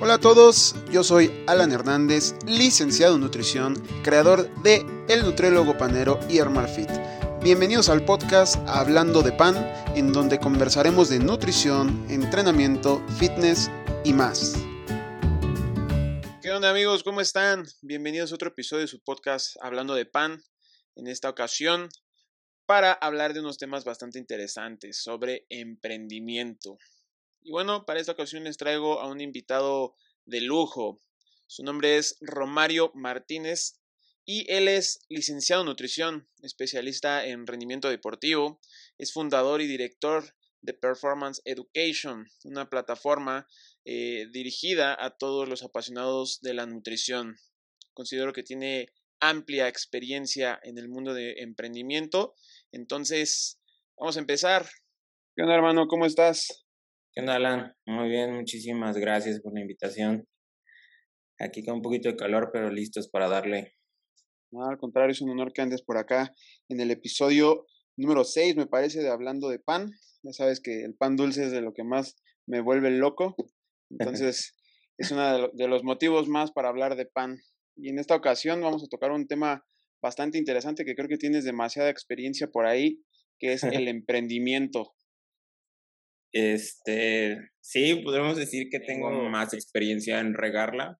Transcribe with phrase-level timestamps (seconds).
[0.00, 6.18] Hola a todos, yo soy Alan Hernández, licenciado en nutrición, creador de El Nutriólogo Panero
[6.28, 6.90] y Fit.
[7.42, 9.54] Bienvenidos al podcast Hablando de Pan,
[9.94, 13.70] en donde conversaremos de nutrición, entrenamiento, fitness
[14.04, 14.56] y más.
[16.42, 17.04] ¿Qué onda amigos?
[17.04, 17.64] ¿Cómo están?
[17.80, 20.42] Bienvenidos a otro episodio de su podcast Hablando de Pan.
[20.96, 21.88] En esta ocasión
[22.66, 26.78] para hablar de unos temas bastante interesantes sobre emprendimiento.
[27.44, 29.94] Y bueno, para esta ocasión les traigo a un invitado
[30.24, 30.98] de lujo.
[31.46, 33.78] Su nombre es Romario Martínez
[34.24, 38.60] y él es licenciado en nutrición, especialista en rendimiento deportivo,
[38.96, 43.46] es fundador y director de Performance Education, una plataforma
[43.84, 47.36] eh, dirigida a todos los apasionados de la nutrición.
[47.92, 48.88] Considero que tiene
[49.20, 52.34] amplia experiencia en el mundo de emprendimiento.
[52.72, 53.60] Entonces,
[53.98, 54.66] vamos a empezar.
[55.36, 55.86] ¿Qué onda, hermano?
[55.86, 56.63] ¿Cómo estás?
[57.14, 57.72] ¿Qué onda, Alan?
[57.86, 60.26] Muy bien, muchísimas gracias por la invitación.
[61.38, 63.74] Aquí con un poquito de calor, pero listos para darle.
[64.50, 66.34] No, al contrario, es un honor que andes por acá
[66.68, 69.92] en el episodio número 6, me parece, de Hablando de Pan.
[70.24, 72.16] Ya sabes que el pan dulce es de lo que más
[72.48, 73.36] me vuelve loco.
[73.90, 74.56] Entonces,
[74.98, 77.38] es uno de los motivos más para hablar de pan.
[77.76, 79.64] Y en esta ocasión vamos a tocar un tema
[80.02, 83.04] bastante interesante que creo que tienes demasiada experiencia por ahí,
[83.38, 84.96] que es el emprendimiento.
[86.34, 90.98] Este, sí, podemos decir que tengo más experiencia en regarla,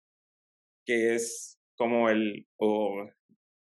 [0.86, 3.04] que es como el, o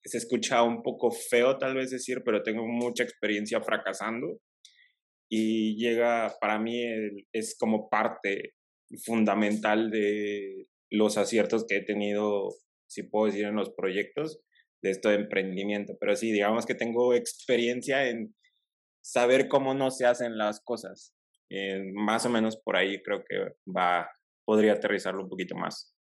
[0.03, 4.41] se escucha un poco feo tal vez decir, pero tengo mucha experiencia fracasando
[5.29, 6.83] y llega, para mí
[7.31, 8.55] es como parte
[9.05, 12.49] fundamental de los aciertos que he tenido,
[12.89, 14.41] si puedo decir, en los proyectos
[14.83, 15.95] de esto de emprendimiento.
[16.01, 18.35] Pero sí, digamos que tengo experiencia en
[19.01, 21.15] saber cómo no se hacen las cosas.
[21.53, 23.35] Eh, más o menos por ahí creo que
[23.69, 24.09] va,
[24.45, 25.93] podría aterrizarlo un poquito más.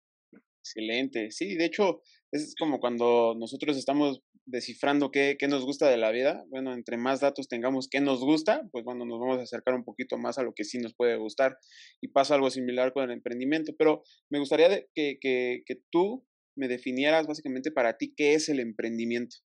[0.63, 1.31] Excelente.
[1.31, 6.13] Sí, de hecho, es como cuando nosotros estamos descifrando qué, qué, nos gusta de la
[6.13, 6.45] vida.
[6.51, 9.85] Bueno, entre más datos tengamos qué nos gusta, pues bueno, nos vamos a acercar un
[9.85, 11.57] poquito más a lo que sí nos puede gustar.
[12.01, 13.73] Y pasa algo similar con el emprendimiento.
[13.77, 16.25] Pero me gustaría que, que, que tú
[16.57, 19.37] me definieras básicamente para ti qué es el emprendimiento.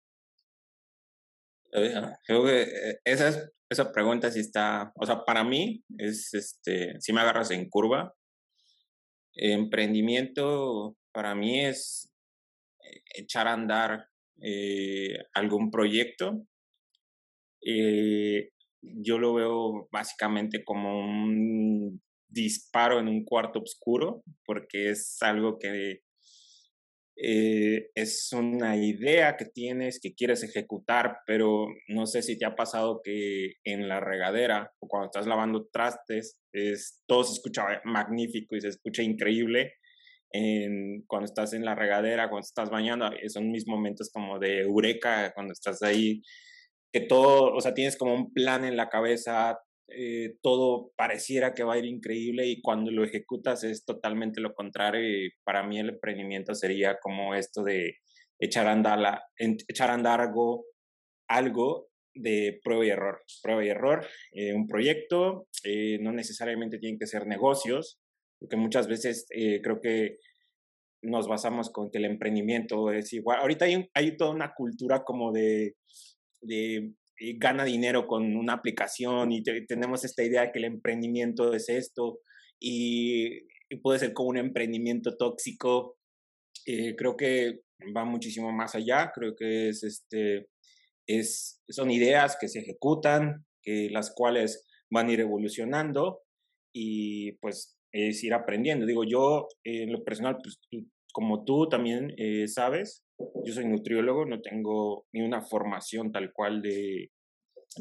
[1.74, 7.12] Creo que eh, esa, esa pregunta sí está, o sea, para mí es, este, si
[7.12, 8.14] me agarras en curva,
[9.34, 12.12] emprendimiento para mí es
[12.80, 14.06] eh, echar a andar
[14.40, 16.46] eh, algún proyecto.
[18.80, 26.02] yo lo veo básicamente como un disparo en un cuarto oscuro, porque es algo que
[27.16, 32.56] eh, es una idea que tienes, que quieres ejecutar, pero no sé si te ha
[32.56, 38.56] pasado que en la regadera o cuando estás lavando trastes, es, todo se escucha magnífico
[38.56, 39.74] y se escucha increíble.
[40.30, 44.62] En, cuando estás en la regadera, cuando estás bañando, eh, son mis momentos como de
[44.62, 46.22] eureka, cuando estás ahí,
[46.92, 49.58] que todo, o sea, tienes como un plan en la cabeza,
[49.88, 54.54] eh, todo pareciera que va a ir increíble y cuando lo ejecutas es totalmente lo
[54.54, 57.96] contrario para mí el emprendimiento sería como esto de
[58.38, 60.64] echar a andar, echar andar algo,
[61.28, 63.22] algo de prueba y error.
[63.42, 68.00] Prueba y error, eh, un proyecto, eh, no necesariamente tienen que ser negocios,
[68.40, 70.18] porque muchas veces creo que
[71.02, 73.40] nos basamos con que el emprendimiento es igual.
[73.40, 75.76] Ahorita hay, hay toda una cultura como de,
[76.40, 81.68] de gana dinero con una aplicación y tenemos esta idea de que el emprendimiento es
[81.68, 82.20] esto
[82.60, 83.46] y,
[83.82, 85.96] puede ser como un emprendimiento tóxico.
[86.64, 87.60] Eh, creo que
[87.96, 90.46] va muchísimo más allá, creo que es este,
[91.08, 96.22] es, son ideas que se ejecutan, que las cuales van a ir evolucionando
[96.72, 98.86] y pues es ir aprendiendo.
[98.86, 100.60] Digo, yo en lo personal, pues,
[101.12, 106.62] como tú también eh, sabes, yo soy nutriólogo, no tengo ni una formación tal cual
[106.62, 107.10] de,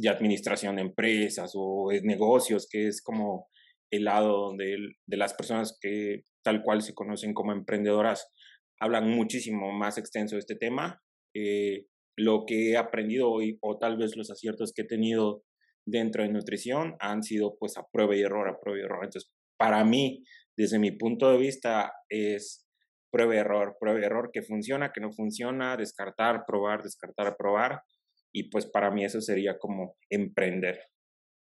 [0.10, 3.48] administración de empresas o de negocios, que es como
[3.92, 8.28] el lado donde de las personas que tal cual se conocen como emprendedoras
[8.80, 11.02] hablan muchísimo más extenso de este tema.
[11.36, 11.86] Eh,
[12.18, 15.44] lo que he aprendido hoy o tal vez los aciertos que he tenido
[15.86, 19.04] dentro de nutrición han sido pues a prueba y error, a prueba y error.
[19.04, 20.24] Entonces, para mí,
[20.58, 22.66] desde mi punto de vista, es
[23.14, 27.84] prueba y error, prueba y error, que funciona, que no funciona, descartar, probar, descartar, probar.
[28.34, 30.80] Y pues para mí eso sería como emprender.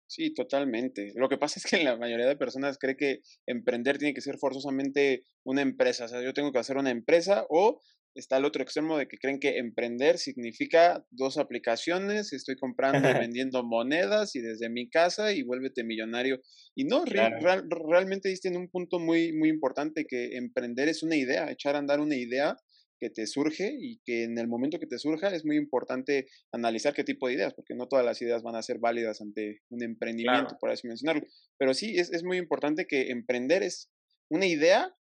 [0.07, 1.13] Sí, totalmente.
[1.17, 4.39] Lo que pasa es que la mayoría de personas cree que emprender tiene que ser
[4.39, 6.05] forzosamente una empresa.
[6.05, 7.81] O sea, yo tengo que hacer una empresa o
[8.15, 13.13] está el otro extremo de que creen que emprender significa dos aplicaciones, estoy comprando y
[13.31, 16.41] vendiendo monedas y desde mi casa y vuélvete millonario.
[16.75, 21.51] Y no, realmente diste en un punto muy, muy importante que emprender es una idea,
[21.51, 22.57] echar a andar una idea
[23.01, 26.95] que te surge y que en el momento que te surja es muy importante analizar
[26.95, 29.83] qué tipo de ideas, porque no todas las ideas van a ser válidas ante un
[29.83, 31.23] emprendimiento, por así mencionarlo.
[31.57, 33.91] Pero sí, es, es muy importante que emprender es
[34.29, 34.95] una idea,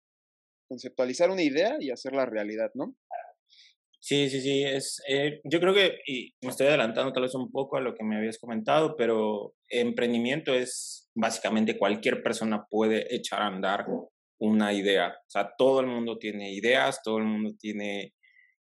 [0.67, 2.95] conceptualizar una idea y hacerla realidad, ¿no?
[3.99, 7.51] Sí, sí, sí, es, eh, yo creo que, y me estoy adelantando tal vez un
[7.51, 13.41] poco a lo que me habías comentado, pero emprendimiento es básicamente cualquier persona puede echar
[13.41, 13.85] a andar
[14.39, 15.09] una idea.
[15.09, 18.13] O sea, todo el mundo tiene ideas, todo el mundo tiene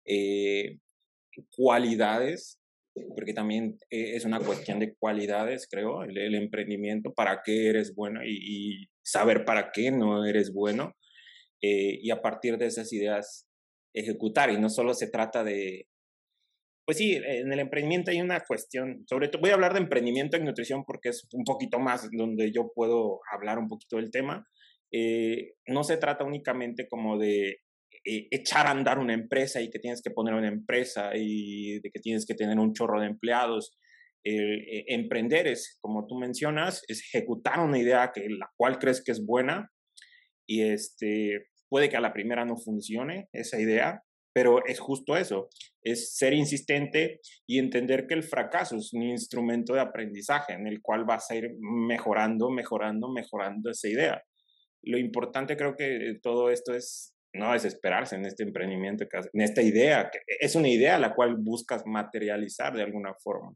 [0.05, 0.79] eh,
[1.50, 2.61] cualidades,
[3.14, 8.20] porque también eh, es una cuestión de cualidades, creo, el, emprendimiento, para qué eres bueno
[8.25, 10.97] y, saber para qué no eres bueno.
[11.61, 13.49] Y a partir de esas ideas
[13.94, 15.88] ejecutar y no solo se trata de,
[16.87, 20.37] pues sí, en el emprendimiento hay una cuestión, sobre todo voy a hablar de emprendimiento
[20.37, 24.47] en nutrición porque es un poquito más donde yo puedo hablar un poquito del tema.
[24.93, 27.59] Eh, no se trata únicamente como de
[28.05, 31.91] eh, echar a andar una empresa y que tienes que poner una empresa y de
[31.91, 33.76] que tienes que tener un chorro de empleados.
[34.25, 39.11] Eh, emprender es, como tú mencionas, es ejecutar una idea que la cual crees que
[39.11, 39.73] es buena
[40.46, 44.02] y este Puede que a la primera no funcione esa idea,
[44.32, 45.48] pero es justo eso,
[45.82, 50.81] es ser insistente y entender que el fracaso es un instrumento de aprendizaje en el
[50.81, 54.22] cual vas a ir mejorando, mejorando, mejorando esa idea.
[54.82, 60.10] Lo importante creo que todo esto es no desesperarse en este emprendimiento, en esta idea,
[60.10, 63.54] que es una idea la cual buscas materializar de alguna forma.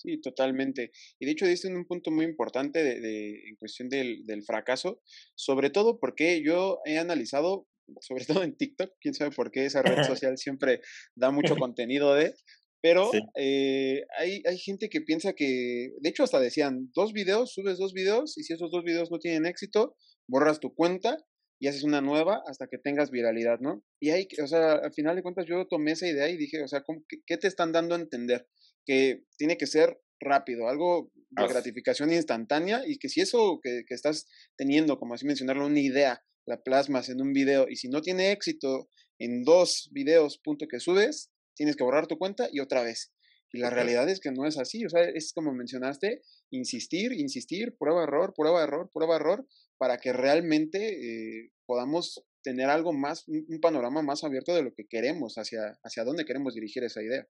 [0.00, 0.92] Sí, totalmente.
[1.18, 5.02] Y de hecho dicen un punto muy importante de, en cuestión del, del, fracaso,
[5.34, 7.66] sobre todo porque yo he analizado,
[8.00, 10.80] sobre todo en TikTok, quién sabe por qué esa red social siempre
[11.14, 12.34] da mucho contenido de,
[12.82, 17.76] pero eh, hay, hay gente que piensa que, de hecho hasta decían, dos videos, subes
[17.76, 21.18] dos videos y si esos dos videos no tienen éxito, borras tu cuenta
[21.58, 23.84] y haces una nueva hasta que tengas viralidad, ¿no?
[24.00, 26.68] Y ahí, o sea, al final de cuentas yo tomé esa idea y dije, o
[26.68, 26.82] sea,
[27.26, 28.48] ¿qué te están dando a entender?
[28.90, 34.26] Que tiene que ser rápido, algo de gratificación instantánea y que si eso que, estás
[34.56, 38.32] teniendo, como así mencionarlo, una idea, la plasmas en un video y si no tiene
[38.32, 38.88] éxito
[39.20, 43.12] en dos videos, punto que subes, tienes que borrar tu cuenta y otra vez.
[43.52, 47.76] Y la realidad es que no es así, o sea, es como mencionaste, insistir, insistir,
[47.78, 49.46] prueba, error, prueba, error, prueba, error,
[49.78, 54.88] para que realmente eh, podamos tener algo más, un, panorama más abierto de lo que
[54.88, 57.28] queremos, hacia, hacia dónde queremos dirigir esa idea.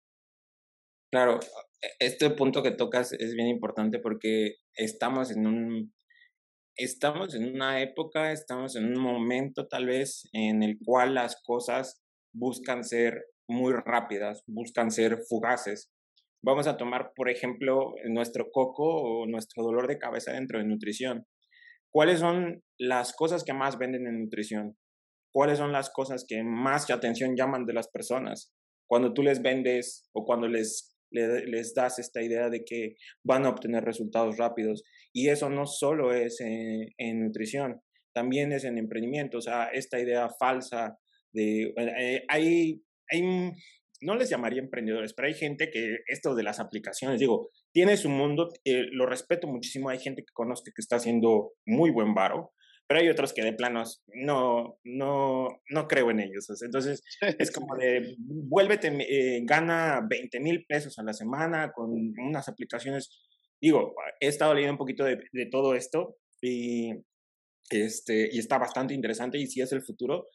[1.10, 1.40] Claro,
[1.82, 5.92] e, este punto que tocas es bien importante porque estamos en un
[6.76, 12.00] estamos en una época, estamos en un momento tal vez en el cual las cosas
[12.32, 15.90] buscan ser muy rápidas, buscan ser fugaces.
[16.42, 21.26] Vamos a tomar, por ejemplo, nuestro coco o nuestro dolor de cabeza dentro de nutrición.
[21.92, 24.76] ¿Cuáles son las cosas que más venden en nutrición?
[25.32, 28.52] ¿Cuáles son las cosas que más atención llaman de las personas?
[28.88, 33.50] Cuando tú les vendes o cuando les les das esta idea de que van a
[33.50, 34.82] obtener resultados rápidos.
[35.12, 37.80] Y eso no solo es en, nutrición,
[38.14, 39.38] también es en emprendimiento.
[39.38, 40.98] O sea, esta idea falsa
[41.32, 41.72] de...
[41.76, 43.52] Eh, hay, hay,
[44.02, 48.08] no les llamaría emprendedores, pero hay gente que esto de las aplicaciones, digo, tiene su
[48.08, 52.52] mundo, eh, lo respeto muchísimo, hay gente que conozco que está haciendo muy buen varo,
[52.90, 56.50] pero hay otros que de planos no, no, no creo en ellos.
[56.60, 57.04] Entonces,
[57.38, 63.22] es como de, vuélvete, eh, gana 20 mil pesos a la semana con unas aplicaciones.
[63.60, 66.90] Digo, he estado leyendo un poquito de, de todo esto y,
[67.70, 70.26] este, y está bastante interesante y sí es el futuro,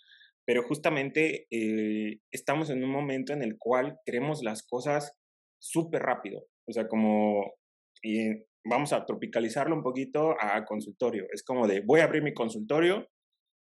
[0.46, 5.12] pero justamente eh, estamos en un momento en el cual queremos las cosas
[5.60, 6.48] súper rápido.
[6.70, 7.52] O sea, como
[8.02, 8.30] y
[8.66, 11.26] vamos a tropicalizarlo un poquito a consultorio.
[11.32, 13.08] Es como de, voy a abrir mi consultorio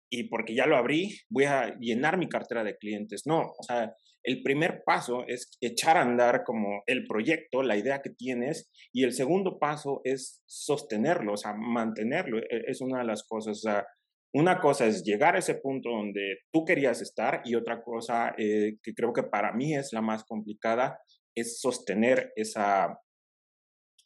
[0.10, 3.24] y porque ya lo abrí, voy a llenar mi cartera de clientes.
[3.26, 8.02] No, o sea, el primer paso es echar a andar como el proyecto, la idea
[8.02, 12.40] que tienes, y el segundo paso es sostenerlo, o sea, mantenerlo.
[12.40, 13.86] E-, es una de las cosas, o sea,
[14.34, 18.78] una cosa es llegar a ese punto donde tú querías estar y otra cosa eh,
[18.84, 21.00] que creo que para mí es la más complicada
[21.34, 22.98] es sostener esa,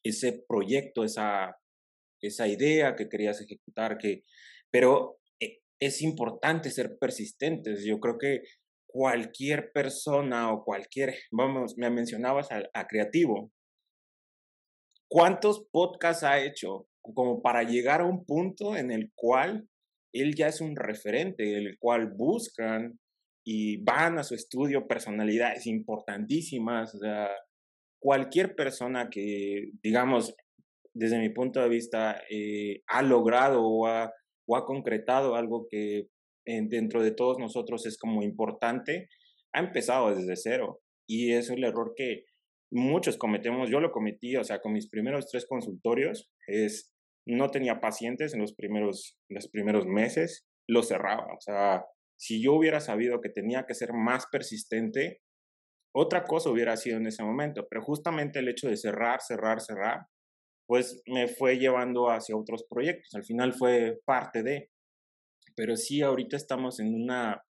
[0.04, 1.58] ese proyecto, esa,
[2.22, 4.24] esa idea que querías ejecutar, que,
[4.72, 7.84] pero eh, es importante ser persistentes.
[7.86, 8.44] Yo creo que
[8.88, 13.52] cualquier persona o cualquier, vamos, me mencionabas a, creativo,
[15.08, 19.68] ¿cuántos podcasts ha hecho como para llegar a un punto en el cual
[20.14, 23.00] él ya es un referente, el cual buscan
[23.46, 27.30] y van a su estudio personalidades importantísimas, o sea,
[28.00, 30.36] cualquier persona que, digamos,
[30.94, 34.12] desde mi punto de vista, eh, ha logrado o ha,
[34.48, 36.08] o ha concretado algo que
[36.46, 39.08] dentro de todos nosotros es como importante,
[39.54, 40.82] ha empezado desde cero.
[41.08, 42.26] Y es el error que
[42.72, 43.70] muchos cometemos.
[43.70, 46.92] Yo lo cometí, o sea, con mis primeros tres consultorios, es
[47.26, 51.28] no tenía pacientes en los primeros, los primeros meses, lo cerraba.
[51.36, 51.86] O sea,
[52.18, 55.22] si yo hubiera sabido que tenía que ser más persistente,
[55.94, 57.68] otra cosa hubiera sido en ese momento.
[57.70, 60.06] Pero justamente el hecho de cerrar, cerrar, cerrar,
[60.68, 63.14] pues me fue llevando hacia otros proyectos.
[63.16, 64.70] Al final fue parte de.
[65.56, 67.44] Pero sí, ahorita estamos en una,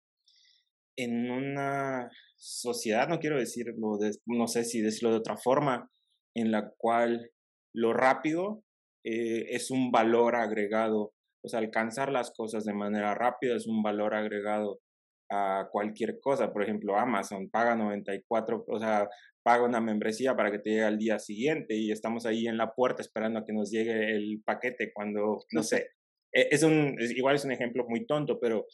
[0.97, 5.91] en una sociedad, no quiero decirlo, no sé si decirlo de otra forma,
[6.35, 7.31] en la cual
[7.75, 8.63] lo rápido
[9.05, 11.15] eh, es un valor agregado.
[11.43, 14.81] O sea, alcanzar las cosas de manera rápida es un valor agregado
[15.31, 16.53] a cualquier cosa.
[16.53, 19.09] Por ejemplo, Amazon paga 94, o sea,
[19.43, 22.75] paga una membresía para que te llegue al día siguiente y estamos ahí en la
[22.75, 25.91] puerta esperando a que nos llegue el paquete cuando, no sé,
[26.33, 28.67] e, es un, igual es un ejemplo muy tonto, pero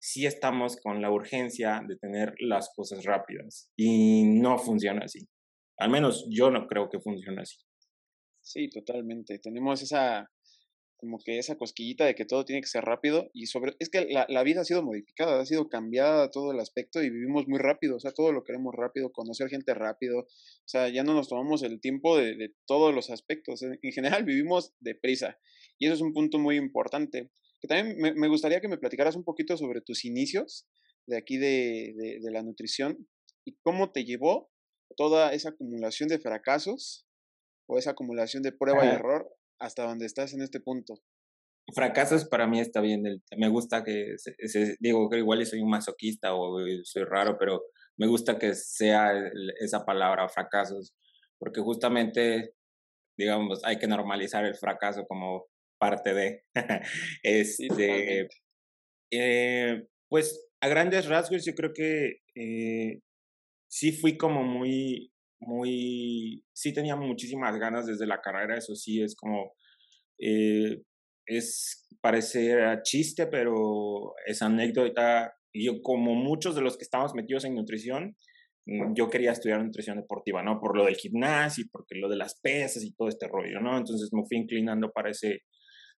[0.00, 5.26] sí estamos con la urgencia de tener las cosas rápidas y no funciona así.
[5.78, 7.58] Al menos yo no creo que funcione así.
[8.40, 9.38] Sí, totalmente.
[9.38, 10.28] Tenemos esa,
[10.98, 14.06] como que esa cosquillita de que todo tiene que ser rápido y sobre, es que
[14.06, 17.58] la, la, vida ha sido modificada, ha sido cambiada todo el aspecto y vivimos muy
[17.58, 20.26] rápido, o sea, todo lo queremos rápido, conocer gente rápido, o
[20.66, 24.24] sea, ya no nos tomamos el tiempo de, de todos los aspectos, en, en general
[24.24, 25.38] vivimos deprisa
[25.78, 27.30] y eso es un punto muy importante.
[27.60, 30.68] Que también me, me, gustaría que me platicaras un poquito sobre tus inicios
[31.06, 33.08] de aquí de, de, de la nutrición
[33.44, 34.50] y cómo te llevó
[34.96, 37.06] toda esa acumulación de fracasos
[37.66, 39.28] o esa acumulación de prueba y error
[39.58, 40.94] hasta donde estás en este punto.
[41.74, 43.02] Fracasos para mí está bien,
[43.36, 47.62] me gusta que, se, digo que igual soy un masoquista o soy raro, pero
[47.98, 49.12] me gusta que sea
[49.60, 50.94] esa palabra, fracasos,
[51.38, 52.54] porque justamente,
[53.18, 55.46] digamos, hay que normalizar el fracaso como
[55.78, 56.44] parte de,
[57.22, 58.28] este,
[59.12, 63.00] eh, pues a grandes rasgos yo creo que eh,
[63.70, 69.14] sí fui como muy, muy, sí tenía muchísimas ganas desde la carrera, eso sí, es
[69.14, 69.52] como,
[70.18, 70.82] eh,
[71.26, 75.34] es, parece chiste, pero es anécdota.
[75.52, 78.16] Yo, como muchos de los que estamos metidos en nutrición,
[78.66, 80.60] mm, yo quería estudiar nutrición deportiva, ¿no?
[80.60, 83.76] Por lo del gimnasio, porque lo de las pesas y todo este rollo, ¿no?
[83.78, 85.42] Entonces me fui inclinando para ese,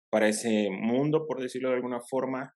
[0.09, 2.55] para ese mundo, por decirlo de alguna forma.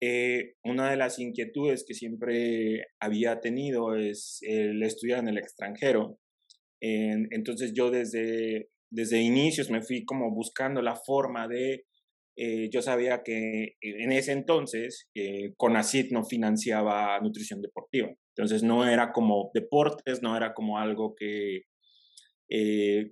[0.00, 6.18] Eh, una de las inquietudes que siempre había tenido es el estudiar en el extranjero.
[6.80, 11.84] entonces yo desde, desde inicios me fui como buscando la forma de,
[12.40, 18.10] eh, yo sabía que en ese entonces eh, CONACIT no financiaba nutrición deportiva.
[18.36, 21.62] Entonces no era como deportes, no era como algo que,
[22.50, 23.10] eh,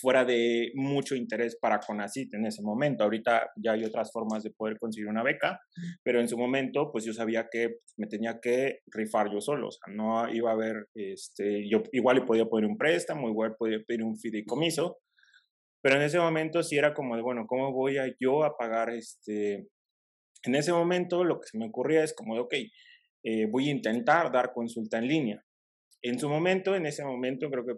[0.00, 3.02] fuera de mucho interés para CONACIT en ese momento.
[3.02, 5.60] Ahorita ya hay otras formas de poder conseguir una beca,
[6.04, 9.68] pero en su momento pues yo sabía que pues, me tenía que rifar yo solo,
[9.68, 13.80] o sea, no iba a haber, este, yo igual podía pedir un préstamo, igual podía
[13.84, 14.98] pedir un fideicomiso,
[15.82, 18.90] pero en ese momento sí era como de, bueno, ¿cómo voy a yo a pagar
[18.90, 19.68] este?
[20.44, 22.54] En ese momento lo que se me ocurría es como de, ok,
[23.24, 25.45] eh, voy a intentar dar consulta en línea
[26.02, 27.74] en su momento, en ese momento, creo que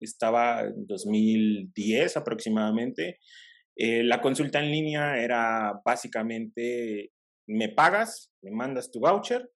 [0.00, 3.18] estaba en 2010 aproximadamente,
[3.76, 7.10] eh, la consulta en línea era básicamente,
[7.48, 9.50] me pagas, me mandas tu voucher,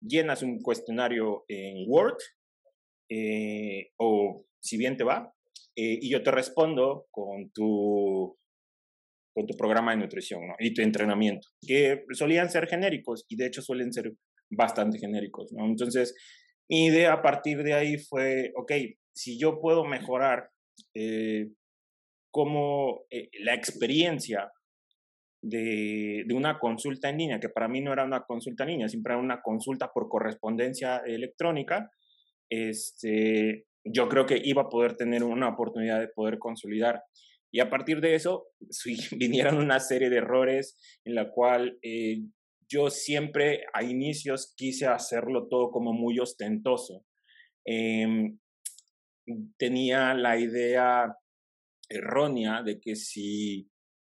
[0.00, 2.18] llenas un cuestionario en Word,
[3.10, 5.32] eh, o si bien te va,
[5.76, 8.36] eh, y yo te respondo con tu,
[9.34, 10.54] con tu programa de nutrición ¿no?
[10.58, 14.12] y tu entrenamiento, que solían ser genéricos y de hecho suelen ser
[14.50, 15.52] bastante genéricos.
[15.52, 15.66] ¿no?
[15.66, 16.14] Entonces,
[16.68, 18.72] mi idea a partir de ahí fue, ok,
[19.14, 20.50] si yo puedo mejorar
[20.94, 21.48] eh,
[22.30, 24.52] como eh, la experiencia
[25.42, 28.88] de, de, una consulta en línea, que para mí no era una consulta en línea,
[28.88, 31.90] siempre era una consulta por correspondencia electrónica,
[32.50, 37.02] este, yo creo que iba a poder tener una oportunidad de poder consolidar.
[37.50, 42.22] Y a partir de eso, sí, vinieron una serie de errores en la cual eh,
[42.68, 47.04] yo siempre a inicios quise hacerlo todo como muy ostentoso.
[47.64, 48.34] Eh,
[49.56, 51.14] tenía la idea
[51.88, 53.70] errónea de que si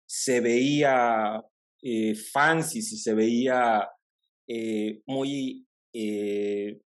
[0.05, 1.41] se veía
[1.81, 3.87] eh, fancy, si se veía
[4.47, 6.79] eh, muy, eh,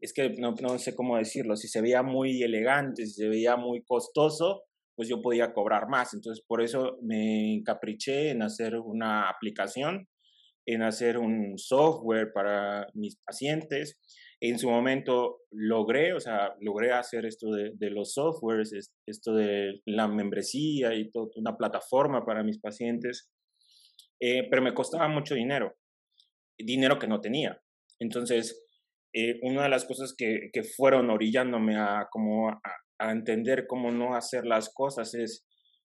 [0.00, 3.56] es que no, no, sé cómo decirlo, si se veía muy elegante, si se veía
[3.56, 4.64] muy costoso,
[4.94, 6.14] pues yo podía cobrar más.
[6.14, 10.08] Entonces por eso me encapriché en hacer una aplicación
[10.72, 13.98] en hacer un software para mis pacientes.
[14.40, 18.72] En su momento logré, o sea, logré hacer esto de, de los softwares,
[19.06, 23.30] esto de la membresía y toda una plataforma para mis pacientes,
[24.20, 25.74] eh, pero me costaba mucho dinero,
[26.58, 27.60] dinero que no tenía.
[27.98, 28.66] Entonces,
[29.12, 32.60] eh, una de las cosas que, que fueron orillándome a, como a,
[32.98, 35.46] a, entender cómo no hacer las cosas es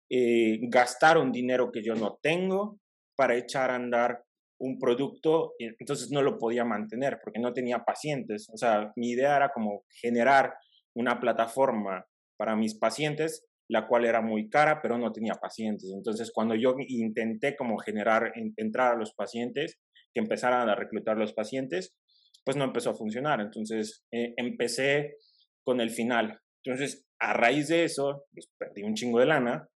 [0.09, 2.79] eh, gastar un dinero que yo no tengo
[3.15, 4.23] para echar a andar
[4.59, 8.49] un producto, entonces no lo podía mantener porque no tenía pacientes.
[8.53, 10.53] O sea, mi idea era como generar
[10.95, 12.05] una plataforma
[12.37, 15.91] para mis pacientes, la cual era muy cara, pero no tenía pacientes.
[15.93, 19.79] Entonces, cuando yo intenté como generar, entrar a los pacientes,
[20.13, 21.95] que empezaran a reclutar los pacientes,
[22.43, 23.41] pues no empezó a funcionar.
[23.41, 25.17] Entonces, eh, empecé
[25.63, 26.39] con el final.
[26.63, 29.69] Entonces, a raíz de eso, pues perdí un chingo de lana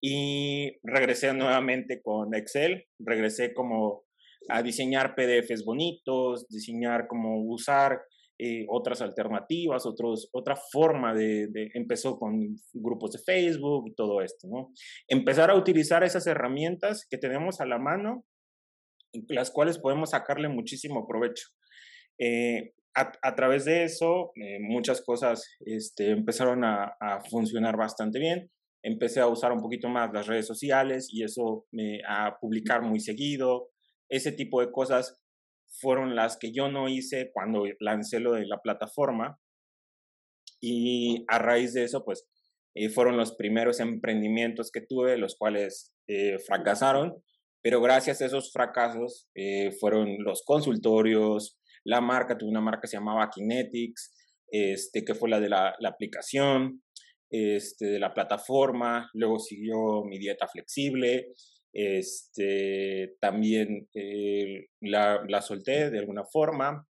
[0.00, 4.04] y regresé nuevamente con Excel, regresé como
[4.48, 8.00] a diseñar PDFs bonitos, diseñar cómo usar
[8.42, 14.48] eh, otras alternativas, otros, otra forma de, empezó con grupos de Facebook y todo esto,
[14.48, 14.72] ¿no?
[15.08, 18.24] Empezar a utilizar esas herramientas que tenemos a la mano,
[19.28, 21.48] las cuales podemos sacarle muchísimo provecho.
[22.18, 28.50] Eh, a, través de eso, eh, muchas cosas este, empezaron a, a, funcionar bastante bien.
[28.82, 33.00] Empecé a usar un poquito más las redes sociales y eso me, a publicar muy
[33.00, 33.68] seguido,
[34.10, 35.18] ese tipo de cosas
[35.80, 39.38] fueron las que yo no hice cuando lancé lo de la plataforma.
[40.60, 42.28] Y a raíz de eso, pues,
[42.74, 47.22] eh, fueron los primeros emprendimientos que tuve, los cuales eh, fracasaron.
[47.62, 52.88] Pero gracias a esos fracasos eh, fueron los consultorios, la marca, tuve una marca que
[52.88, 54.14] se llamaba Kinetics,
[54.50, 56.82] este, que fue la de la, la aplicación,
[57.30, 61.28] este, de la plataforma, luego siguió mi dieta flexible,
[61.72, 66.86] este, también eh, la, la, solté de alguna forma.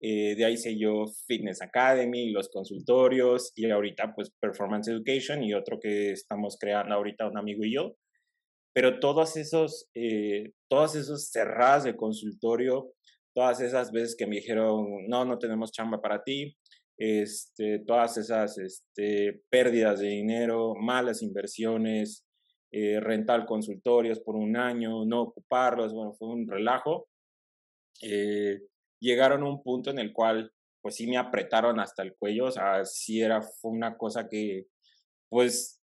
[0.00, 5.54] Eh, de ahí hice yo Fitness Academy, los consultorios y ahorita pues Performance Education y
[5.54, 7.96] otro que estamos creando ahorita un amigo y yo.
[8.74, 12.92] Pero todos esos, eh, todas esas cerradas de consultorio,
[13.34, 16.56] todas esas veces que me dijeron, no, no tenemos chamba para ti,
[16.98, 22.25] este, todas esas este, pérdidas de dinero, malas inversiones,
[22.72, 27.08] eh, rentar consultorios por un año, no ocuparlos, bueno, fue un relajo.
[28.02, 28.60] Eh,
[29.00, 30.52] llegaron a un punto en el cual,
[30.82, 34.66] pues sí me apretaron hasta el cuello, o sea, sí era, fue una cosa que,
[35.28, 35.80] pues,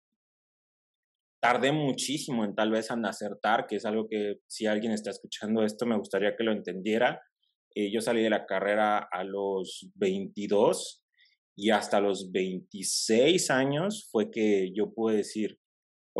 [1.40, 5.64] tardé muchísimo en tal vez en acertar, que es algo que si alguien está escuchando
[5.64, 7.22] esto, me gustaría que lo entendiera.
[7.74, 11.02] Eh, yo salí de la carrera a los 22
[11.56, 15.59] y hasta los 26 años fue que yo pude decir,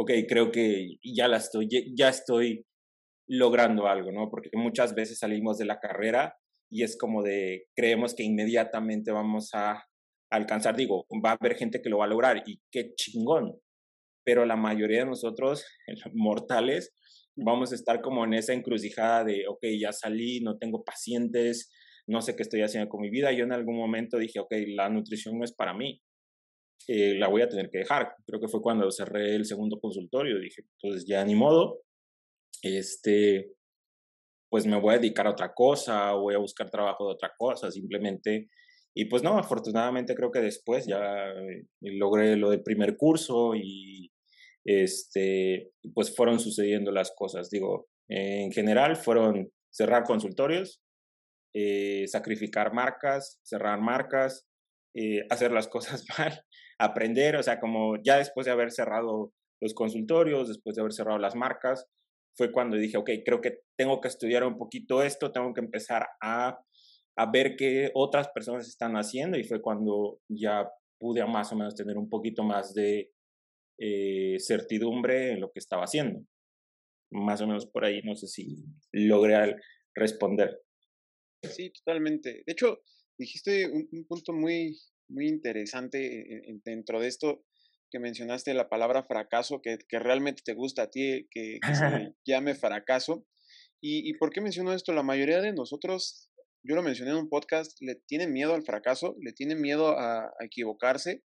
[0.00, 2.64] ok, creo que ya la estoy, ya estoy
[3.28, 4.30] logrando algo, ¿no?
[4.30, 6.34] Porque muchas veces salimos de la carrera
[6.70, 9.84] y es como de, creemos que inmediatamente vamos a
[10.30, 13.60] alcanzar, digo, va a haber gente que lo va a lograr y qué chingón,
[14.24, 15.66] pero la mayoría de nosotros,
[16.14, 16.94] mortales,
[17.36, 21.70] vamos a estar como en esa encrucijada de, ok, ya salí, no tengo pacientes,
[22.06, 23.32] no sé qué estoy haciendo con mi vida.
[23.32, 26.00] Yo en algún momento dije, ok, la nutrición no es para mí.
[26.88, 28.14] Eh, la voy a tener que dejar.
[28.26, 30.38] Creo que fue cuando cerré el segundo consultorio.
[30.38, 31.82] Dije, pues ya ni modo.
[32.62, 33.52] Este,
[34.50, 37.70] pues me voy a dedicar a otra cosa, voy a buscar trabajo de otra cosa,
[37.70, 38.48] simplemente.
[38.94, 44.10] Y pues no, afortunadamente creo que después ya eh, logré lo del primer curso y
[44.64, 47.50] este, pues fueron sucediendo las cosas.
[47.50, 50.82] Digo, en general fueron cerrar consultorios,
[51.54, 54.46] eh, sacrificar marcas, cerrar marcas,
[54.94, 56.44] eh, hacer las cosas mal,
[56.80, 61.18] aprender, o sea, como ya después de haber cerrado los consultorios, después de haber cerrado
[61.18, 61.86] las marcas,
[62.36, 66.08] fue cuando dije, ok, creo que tengo que estudiar un poquito esto, tengo que empezar
[66.22, 66.58] a,
[67.16, 71.74] a ver qué otras personas están haciendo y fue cuando ya pude más o menos
[71.74, 73.12] tener un poquito más de
[73.78, 76.24] eh, certidumbre en lo que estaba haciendo.
[77.10, 79.56] Más o menos por ahí, no sé si logré
[79.94, 80.62] responder.
[81.42, 82.42] Sí, totalmente.
[82.46, 82.80] De hecho,
[83.18, 84.78] dijiste un, un punto muy,
[85.10, 87.44] muy interesante dentro de esto
[87.90, 91.82] que mencionaste la palabra fracaso, que, que realmente te gusta a ti, que, que se
[92.24, 93.26] llame fracaso.
[93.80, 94.92] ¿Y, ¿Y por qué menciono esto?
[94.92, 96.30] La mayoría de nosotros,
[96.62, 100.26] yo lo mencioné en un podcast, le tienen miedo al fracaso, le tienen miedo a,
[100.26, 101.24] a equivocarse.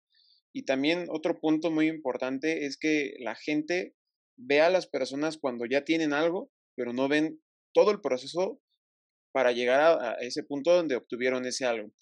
[0.52, 3.94] Y también otro punto muy importante es que la gente
[4.36, 7.40] ve a las personas cuando ya tienen algo, pero no ven
[7.72, 8.60] todo el proceso
[9.32, 11.92] para llegar a, a ese punto donde obtuvieron ese algo.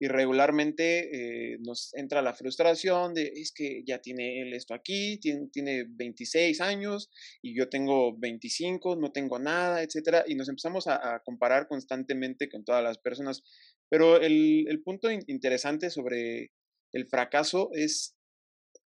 [0.00, 5.18] Y regularmente eh, nos entra la frustración de es que ya tiene él esto aquí,
[5.18, 7.10] tiene, tiene 26 años
[7.42, 12.64] y yo tengo 25, no tengo nada, etcétera, y nos empezamos a, comparar constantemente con
[12.64, 13.42] todas las personas.
[13.90, 16.52] Pero el, el punto interesante sobre
[16.92, 18.16] el fracaso es,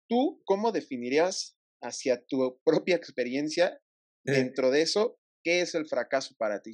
[0.09, 3.79] ¿tú cómo definirías hacia tu propia experiencia
[4.25, 4.31] eh.
[4.31, 6.71] dentro de eso, qué es el fracaso para ti?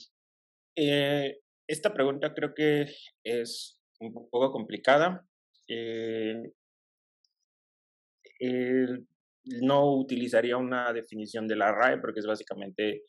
[0.75, 2.87] Eh, esta pregunta creo que
[3.23, 5.25] es un poco complicada.
[5.67, 6.51] Eh,
[9.61, 13.03] no utilizaría una definición de la RAE porque es básicamente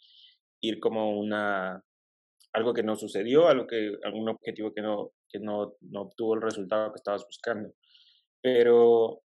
[0.60, 1.82] ir como una
[2.52, 6.42] algo que no sucedió, algo que algún objetivo que no que no, no obtuvo el
[6.42, 7.74] resultado que estabas buscando.
[8.40, 9.22] Pero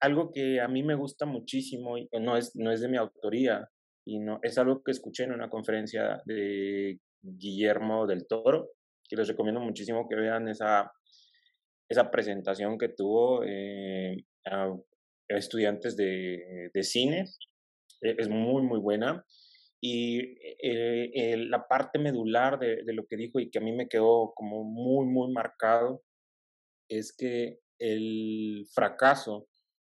[0.00, 3.68] algo que a mí me gusta muchísimo y no es no es de mi autoría
[4.04, 8.70] y no es algo que escuché en una conferencia de Guillermo del Toro
[9.10, 10.92] que les recomiendo muchísimo que vean esa,
[11.88, 14.72] esa presentación que tuvo eh, a
[15.28, 17.24] estudiantes de, de cine.
[18.00, 19.26] E, es muy, muy buena.
[19.82, 23.88] Y eh, la parte medular de, de, lo que dijo y que a mí me
[23.88, 26.02] quedó como muy, muy marcado
[26.88, 29.48] es que el fracaso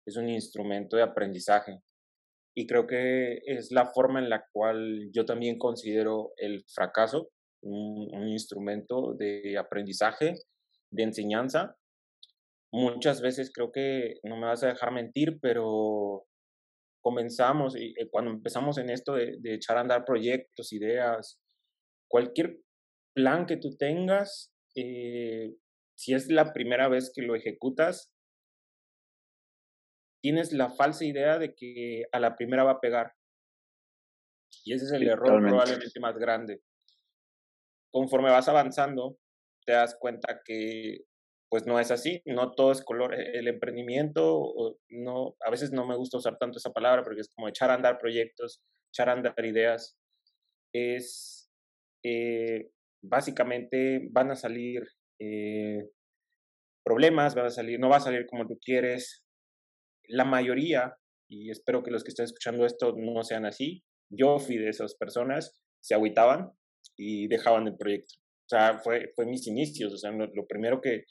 [0.08, 1.80] es un instrumento de aprendizaje.
[2.56, 7.33] Y creo que es la forma en la cual yo también considero el fracaso
[7.63, 10.36] un, instrumento de aprendizaje,
[10.91, 11.78] de enseñanza.
[12.71, 16.26] Muchas veces creo que, no me vas a dejar mentir, pero
[17.02, 21.39] comenzamos, y eh, cuando empezamos en esto de, echar a andar proyectos, ideas,
[22.10, 22.60] cualquier
[23.13, 25.54] plan que tú tengas, eh,
[25.95, 28.12] si es la primera vez que lo ejecutas,
[30.21, 33.13] tienes la falsa idea de que a la primera va a pegar.
[34.65, 36.62] Y ese es el error probablemente más grande
[37.94, 39.18] conforme vas avanzando,
[39.66, 41.06] te das cuenta que
[41.50, 43.14] pues no es así, no todo es color.
[43.14, 47.30] E, el emprendimiento, no, a veces no me gusta usar tanto esa palabra porque es
[47.30, 49.96] como echar a andar proyectos, echar a andar ideas.
[50.74, 51.52] Es
[52.04, 52.72] eh,
[53.04, 54.84] básicamente van a salir
[55.20, 55.88] eh,
[56.84, 59.24] problemas, van a salir, no va a salir como tú quieres.
[60.08, 60.96] La mayoría,
[61.30, 64.96] y espero que los que estén escuchando esto no sean así, yo fui de esas
[64.96, 66.52] personas, se agüitaban,
[66.98, 68.16] y dejaban el proyecto.
[68.46, 71.06] O sea, fue, fue mis inicios, o sea, lo, primero que,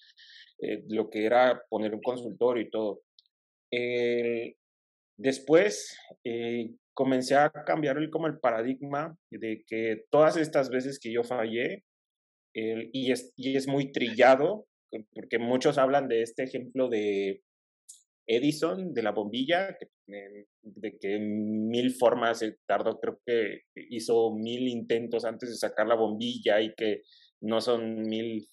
[0.61, 3.03] eh, lo que era poner un consultorio y todo.
[5.17, 11.13] después eh, comencé a cambiar el, como el paradigma de que todas estas veces que
[11.13, 11.85] yo fallé,
[12.55, 14.67] y, es, y es muy trillado,
[15.15, 17.43] porque muchos hablan de este ejemplo de
[18.27, 19.77] Edison, de la bombilla,
[20.63, 26.61] de que mil formas tardó, creo que hizo mil intentos antes de sacar la bombilla
[26.61, 27.03] y que
[27.41, 28.47] no son mil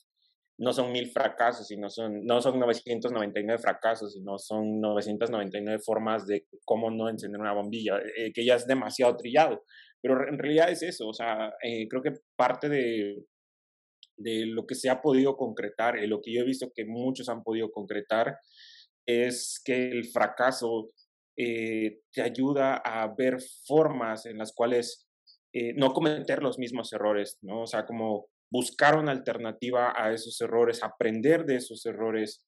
[0.59, 6.47] no son mil fracasos, sino son, no son 999 fracasos, sino son 999 formas de
[6.65, 9.63] cómo no encender una bombilla, eh, que ya es demasiado trillado.
[10.01, 13.23] Pero en realidad es eso, o sea, eh, creo que parte de,
[14.17, 17.29] de lo que se ha podido concretar, y lo que yo he visto que muchos
[17.29, 18.37] han podido concretar,
[19.05, 20.91] es que el fracaso
[21.41, 25.07] eh, te ayuda a ver formas en las cuales
[25.53, 27.61] eh, no cometer los mismos errores, ¿no?
[27.61, 32.45] O sea, como buscar una alternativa a esos errores, aprender de esos errores.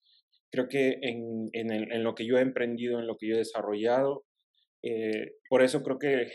[0.52, 4.26] Creo que en, en, lo que yo he emprendido, en lo que yo he desarrollado,
[4.84, 6.34] eh, por eso creo que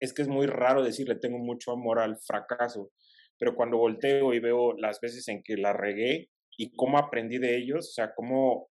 [0.00, 2.90] es que es muy raro decirle tengo mucho amor al fracaso,
[3.38, 7.56] pero cuando volteo y veo las veces en que la regué y cómo aprendí de
[7.56, 8.71] ellos, o sea, cómo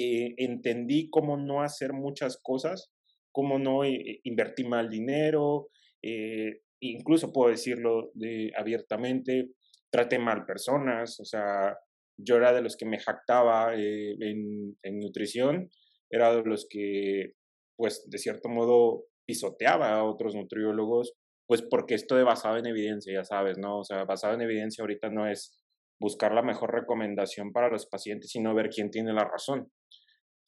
[0.00, 2.92] eh, entendí cómo no hacer muchas cosas,
[3.32, 5.70] cómo no eh, invertir mal dinero,
[6.04, 9.48] eh, incluso puedo decirlo de, abiertamente,
[9.90, 11.76] traté mal personas, o sea,
[12.16, 15.68] yo era de los que me jactaba en, en, nutrición,
[16.10, 17.32] era de los que,
[17.76, 21.14] pues, de cierto modo pisoteaba a otros nutriólogos,
[21.48, 23.80] pues porque esto de basado en evidencia, ya sabes, ¿no?
[23.80, 25.60] O sea, basado en evidencia ahorita no es
[26.00, 29.68] buscar la mejor recomendación para los pacientes, sino ver quién tiene la razón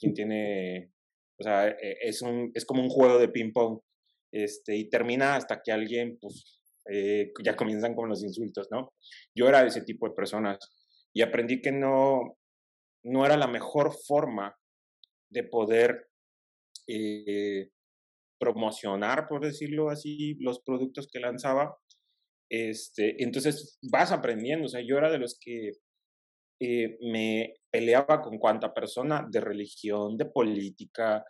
[0.01, 0.93] quien tiene,
[1.39, 3.81] o sea, e, es, un, es como un juego de ping-pong,
[4.33, 6.61] este, y termina hasta que alguien, pues,
[6.91, 8.95] eh, ya comienzan con los insultos, ¿no?
[9.35, 10.59] Yo era ese tipo de personas
[11.13, 12.39] y aprendí que no,
[13.05, 14.57] no era la mejor forma
[15.31, 16.09] de poder
[16.87, 17.69] eh,
[18.39, 21.77] promocionar, por decirlo así, los productos que lanzaba.
[22.49, 25.73] Este, entonces vas aprendiendo, o sea, yo era de los que
[26.61, 31.25] eh, me peleaba con cuanta persona de religión, de política,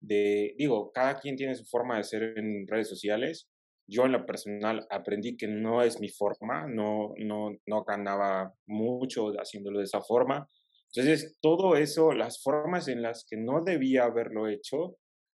[0.00, 3.48] de, digo, cada quien tiene su forma de ser en redes sociales.
[3.86, 9.28] yo en lo personal aprendí que no es mi forma, no, no, no ganaba mucho
[9.38, 10.48] haciéndolo de esa forma.
[10.94, 14.96] Entonces, todo eso, las formas en las que no debía haberlo hecho,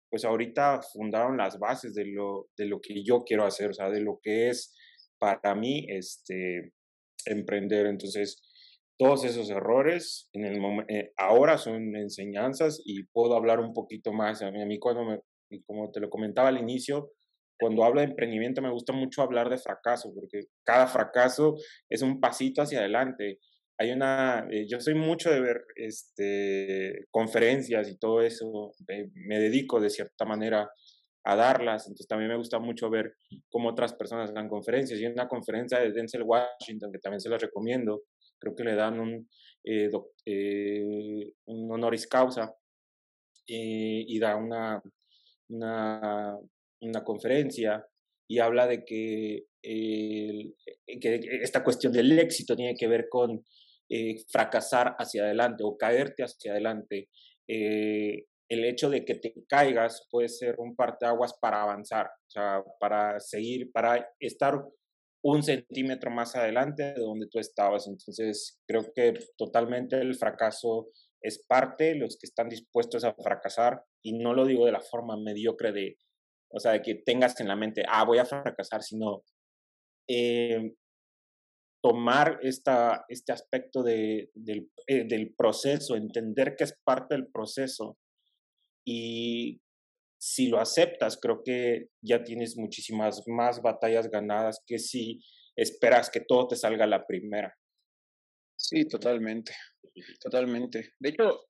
[0.09, 3.89] pues ahorita fundaron las bases de lo, de lo que yo quiero hacer, o sea,
[3.89, 4.73] de lo que es
[5.19, 6.71] para mí este,
[7.25, 7.87] emprender.
[7.87, 8.41] Entonces,
[8.97, 14.41] todos esos errores en el eh, ahora son enseñanzas y puedo hablar un poquito más.
[14.41, 15.19] A mí, a mí cuando me,
[15.65, 17.11] como te lo comentaba al inicio,
[17.59, 21.55] cuando hablo de emprendimiento me gusta mucho hablar de fracaso, porque cada fracaso
[21.89, 23.39] es un pasito hacia adelante.
[23.77, 29.79] Hay una, eh, yo soy mucho de ver este, conferencias y todo eso, me dedico
[29.79, 30.69] de cierta manera
[31.25, 33.15] a darlas, entonces también me gusta mucho ver
[33.49, 34.99] cómo otras personas dan conferencias.
[34.99, 38.03] Y una conferencia de Denzel Washington que también se las recomiendo,
[38.39, 39.29] creo que le dan un,
[39.63, 39.89] eh,
[40.25, 42.55] eh, honoris causa
[43.47, 44.81] y da una,
[45.49, 46.37] una,
[46.81, 47.85] una conferencia
[48.27, 50.53] y habla de que, que,
[51.41, 53.43] esta cuestión del éxito tiene que ver con
[53.87, 57.09] eh, fracasar hacia adelante o caerte hacia adelante.
[57.47, 62.63] Eh, el hecho de que te caigas puede ser un parteaguas para avanzar, o sea,
[62.79, 64.63] para seguir, para estar
[65.27, 67.87] un centímetro más adelante de donde tú estabas.
[67.87, 74.13] Entonces, creo que totalmente el fracaso es parte, los que están dispuestos a fracasar, y
[74.19, 75.97] no lo digo de la forma mediocre de,
[76.49, 79.23] o sea, de que tengas en la mente, ah, voy a fracasar, sino
[80.07, 80.75] eh,
[81.81, 87.97] tomar esta, este aspecto de, del, eh, del proceso, entender que es parte del proceso
[88.85, 89.59] y
[90.27, 95.19] si lo aceptas, creo que ya tienes muchísimas más batallas ganadas que si
[95.55, 97.55] esperas que todo te salga a la primera.
[98.55, 99.53] Sí, totalmente,
[100.19, 100.93] totalmente.
[100.97, 101.41] De hecho,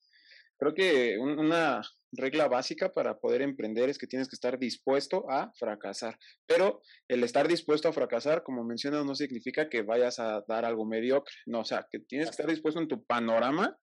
[0.57, 5.53] creo que una regla básica para poder emprender es que tienes que estar dispuesto a
[5.57, 6.19] fracasar.
[6.45, 10.85] Pero el estar dispuesto a fracasar, como mencionas, no significa que vayas a dar algo
[10.85, 11.33] mediocre.
[11.45, 13.77] No, o sea, que tienes que estar dispuesto en tu panorama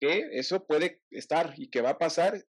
[0.00, 2.44] que eso puede estar y que va a pasar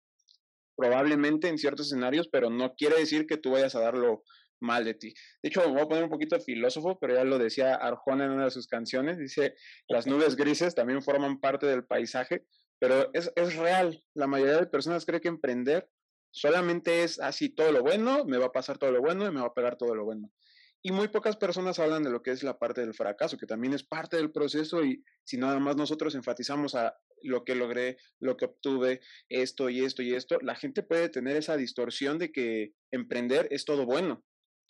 [0.77, 4.23] probablemente en ciertos escenarios, pero no quiere decir que tú vayas a darlo
[4.59, 5.13] mal de ti.
[5.41, 8.25] De hecho, me voy a poner un poquito de filósofo, pero ya lo decía Arjona
[8.25, 9.55] en una de sus canciones, dice,
[9.87, 12.45] las nubes grises también forman parte del paisaje,
[12.79, 14.03] pero es, es real.
[14.13, 15.89] La mayoría de personas cree que emprender
[16.31, 19.41] solamente es así, todo lo bueno, me va a pasar todo lo bueno y me
[19.41, 20.31] va a pegar todo lo bueno.
[20.83, 23.73] Y muy pocas personas hablan de lo que es la parte del fracaso, que también
[23.73, 28.37] es parte del proceso y si nada más nosotros enfatizamos a lo que logré, lo
[28.37, 32.73] que obtuve, esto y esto y esto, la gente puede tener esa distorsión de que
[32.91, 34.23] emprender es todo bueno.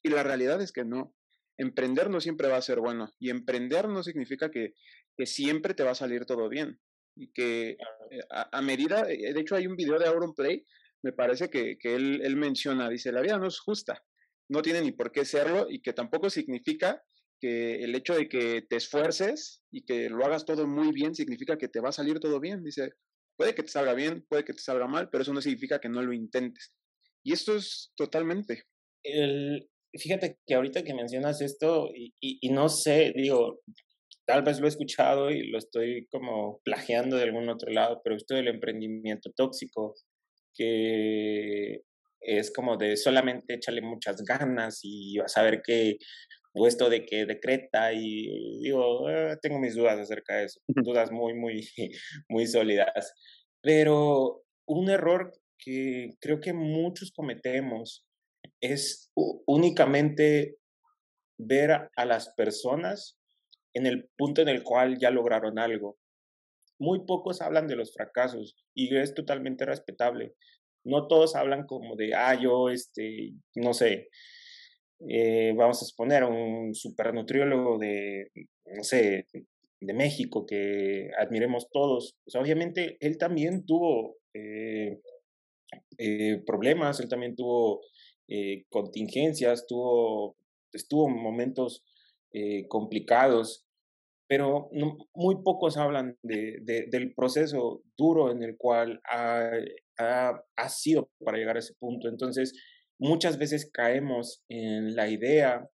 [0.03, 1.13] Y la realidad es que no.
[1.57, 3.13] Emprender no siempre va a ser bueno.
[3.19, 4.73] Y emprender no significa que,
[5.17, 6.79] que siempre te va a salir todo bien
[7.17, 7.71] y que
[8.11, 10.65] eh, a, medida, eh, de hecho hay un video de Auron Play,
[11.03, 14.03] me parece que, que él, él, menciona, dice, la vida no es justa,
[14.49, 17.03] no tiene ni por qué serlo y que tampoco significa
[17.39, 21.57] que el hecho de que te esfuerces y que lo hagas todo muy bien significa
[21.57, 22.93] que te va a salir todo bien, dice,
[23.37, 25.89] puede que te salga bien, puede que te salga mal, pero eso no significa que
[25.89, 26.73] no lo intentes.
[27.23, 28.63] Y esto es totalmente.
[29.03, 33.61] El, fíjate que ahorita que mencionas esto, y, y, y no sé, digo,
[34.25, 38.15] tal vez lo he escuchado y lo estoy como plagiando de algún otro lado, pero
[38.15, 39.95] esto del emprendimiento tóxico,
[40.53, 41.81] que
[42.19, 45.97] es como de solamente échale muchas ganas y vas a ver que,
[46.57, 51.11] o esto de que decreta y digo, ah, tengo mis dudas acerca de eso, dudas
[51.11, 51.67] muy, muy,
[52.29, 53.13] muy sólidas.
[53.61, 58.05] Pero un error que creo que muchos cometemos
[58.61, 59.11] es
[59.45, 60.57] únicamente
[61.39, 63.19] ver a las personas
[63.73, 65.97] en el punto en el cual ya lograron algo.
[66.79, 70.33] Muy pocos hablan de los fracasos y es totalmente respetable.
[70.83, 74.09] No todos hablan como de, ah, yo, este, no sé,
[75.07, 78.31] eh, vamos a suponer un supernutriólogo de,
[78.65, 79.27] no sé,
[79.79, 82.15] de México que admiremos todos.
[82.33, 84.99] Obviamente él también tuvo eh,
[85.97, 87.81] eh, problemas, él también tuvo
[88.69, 90.35] contingencias, tuvo,
[90.73, 91.85] estuvo momentos
[92.67, 93.67] complicados
[94.27, 94.69] pero
[95.13, 99.51] muy pocos hablan de, del proceso duro en el cual ha,
[99.97, 102.09] ha, sido para llegar a ese punto.
[102.09, 102.53] Entonces,
[102.99, 105.69] muchas veces caemos en la idea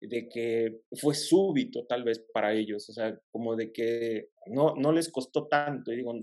[0.00, 4.92] de que fue súbito tal vez para ellos, o sea, como de que no, no
[4.92, 5.92] les costó tanto.
[5.92, 6.14] Y, digo,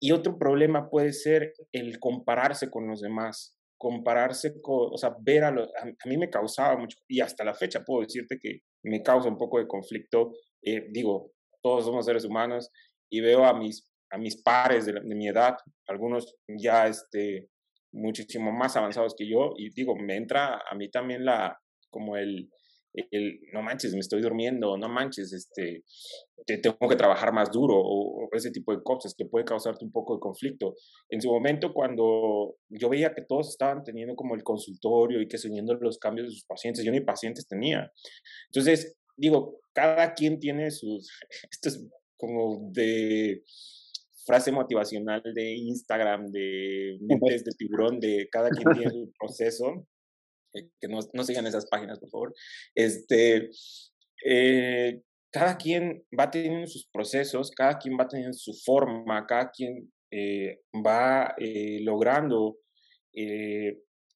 [0.00, 5.44] y otro problema puede ser el compararse con los demás, compararse con, o sea, ver
[5.44, 9.02] a los, a, mí me causaba mucho, y hasta la fecha puedo decirte que me
[9.02, 10.32] causa un poco de conflicto.
[10.62, 12.70] Eh, digo, todos somos seres humanos
[13.10, 17.48] y veo a mis, a mis pares de, mi edad, algunos ya este,
[17.92, 21.58] muchísimo más avanzados que yo y digo, me entra a mí también la,
[21.90, 22.48] como el,
[22.92, 25.84] el, no manches, me estoy durmiendo, no manches, este,
[26.46, 29.92] te, tengo que trabajar más duro o, ese tipo de cosas que puede causarte un
[29.92, 30.74] poco de conflicto.
[31.08, 35.38] En su momento, cuando yo veía que todos estaban teniendo como el consultorio y que
[35.38, 37.90] siguiendo los cambios de sus pacientes, yo ni pacientes tenía.
[38.48, 41.10] Entonces, digo, cada quien tiene sus,
[41.50, 43.42] esto es como de
[44.26, 49.86] frase motivacional de Instagram, de mentes de tiburón, de cada quien tiene su proceso
[50.54, 52.34] eh, que no, no, sigan esas páginas, por favor.
[52.74, 53.50] Este,
[54.24, 55.02] eh,
[55.32, 60.60] cada quien va teniendo sus procesos, cada quien va teniendo su forma, cada quien eh,
[60.84, 61.34] va
[61.82, 62.58] logrando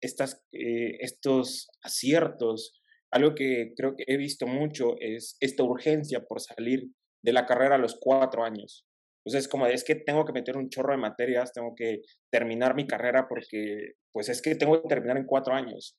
[0.01, 2.81] estas, estos aciertos.
[3.11, 6.89] Algo que creo que he visto mucho es esta urgencia por salir
[7.23, 8.85] de la carrera a los cuatro años.
[9.25, 12.85] Entonces, como es que tengo que meter un chorro de materias, tengo que terminar mi
[12.85, 15.97] carrera porque, pues es que tengo que terminar en cuatro años.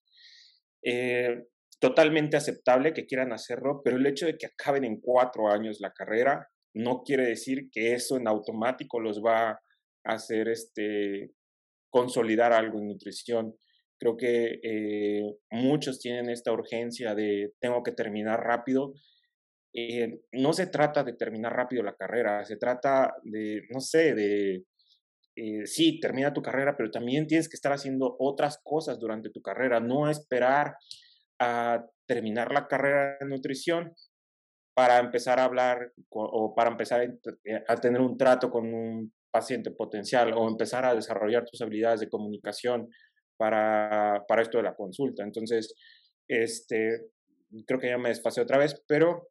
[0.84, 1.42] Eh,
[1.80, 5.92] totalmente aceptable que quieran hacerlo, pero el hecho de que acaben en cuatro años la
[5.92, 9.60] carrera no quiere decir que eso en automático los va a
[10.04, 11.32] hacer este,
[11.90, 13.56] consolidar algo en nutrición.
[13.98, 18.92] Creo que eh, muchos tienen esta urgencia de tengo que terminar rápido.
[19.78, 24.64] Eh, no se trata de terminar rápido la carrera, se trata de, no sé, de
[25.36, 29.42] eh, sí, termina tu carrera, pero también tienes que estar haciendo otras cosas durante tu
[29.42, 30.76] carrera, no esperar
[31.38, 33.92] a terminar la carrera de nutrición
[34.74, 39.72] para empezar a hablar o para empezar eh, a, tener un trato con un paciente
[39.72, 42.88] potencial o empezar a desarrollar tus habilidades de comunicación
[43.36, 45.22] para, para esto de la consulta.
[45.22, 45.74] Entonces,
[46.28, 47.10] este,
[47.66, 49.28] creo que ya me desfasé otra vez, pero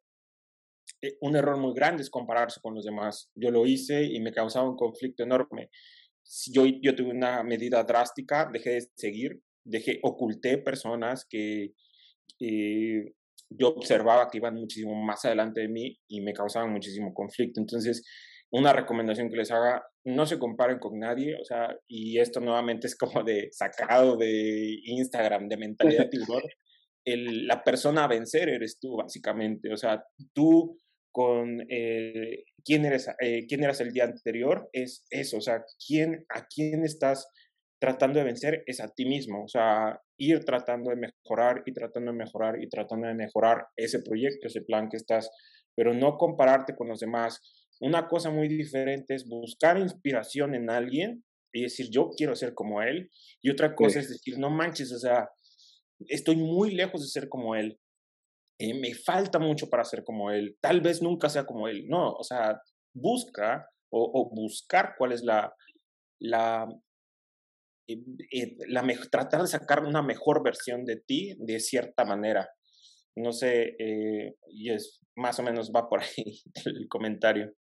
[1.20, 3.30] un error muy grande es compararse con los demás.
[3.34, 5.70] Yo lo hice y me causaba un conflicto enorme.
[6.46, 11.72] Yo, yo tuve una medida drástica, dejé de seguir, dejé, oculté personas que
[12.40, 13.12] eh,
[13.50, 17.60] yo observaba que iban muchísimo más adelante de mí y me causaban muchísimo conflicto.
[17.60, 18.04] Entonces,
[18.50, 22.86] una recomendación que les haga, no se comparen con nadie, o sea, y esto nuevamente
[22.86, 26.42] es como de sacado de Instagram, de mentalidad tiburón.
[27.06, 29.72] El, la persona a vencer eres tú, básicamente.
[29.72, 30.76] O sea, tú
[31.16, 36.26] con eh, quién, eres, eh, quién eras el día anterior, es eso, o sea, quién,
[36.28, 37.26] a quién estás
[37.80, 42.12] tratando de vencer es a ti mismo, o sea, ir tratando de mejorar y tratando
[42.12, 45.30] de mejorar y tratando de mejorar ese proyecto, ese plan que estás,
[45.74, 47.40] pero no compararte con los demás.
[47.80, 52.82] Una cosa muy diferente es buscar inspiración en alguien y decir, yo quiero ser como
[52.82, 55.30] él, y otra cosa es decir, no manches, o sea,
[56.08, 57.78] estoy muy lejos de ser como él,
[58.58, 61.86] eh, me falta mucho para ser como él, tal vez nunca sea como él.
[61.88, 62.60] No, o sea,
[62.94, 65.54] busca o, buscar cuál es la,
[66.20, 66.66] la,
[67.88, 67.98] eh,
[68.32, 72.48] eh, la tratar de sacar una mejor versión de ti de cierta manera.
[73.18, 73.76] No sé,
[74.48, 77.54] y es más o menos va por ahí el comentario.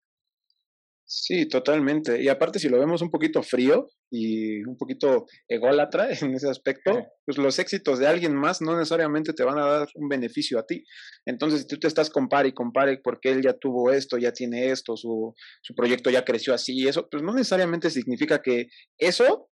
[1.06, 2.22] Sí, totalmente.
[2.22, 7.04] Y aparte, si lo vemos un poquito frío y un poquito ególatra en ese aspecto,
[7.26, 10.66] pues los éxitos de alguien más no necesariamente te van a dar un beneficio a
[10.66, 10.84] ti.
[11.26, 14.70] Entonces, si tú te estás compare y compare porque él ya tuvo esto, ya tiene
[14.70, 19.50] esto, su, su proyecto ya creció así y eso, pues no necesariamente significa que eso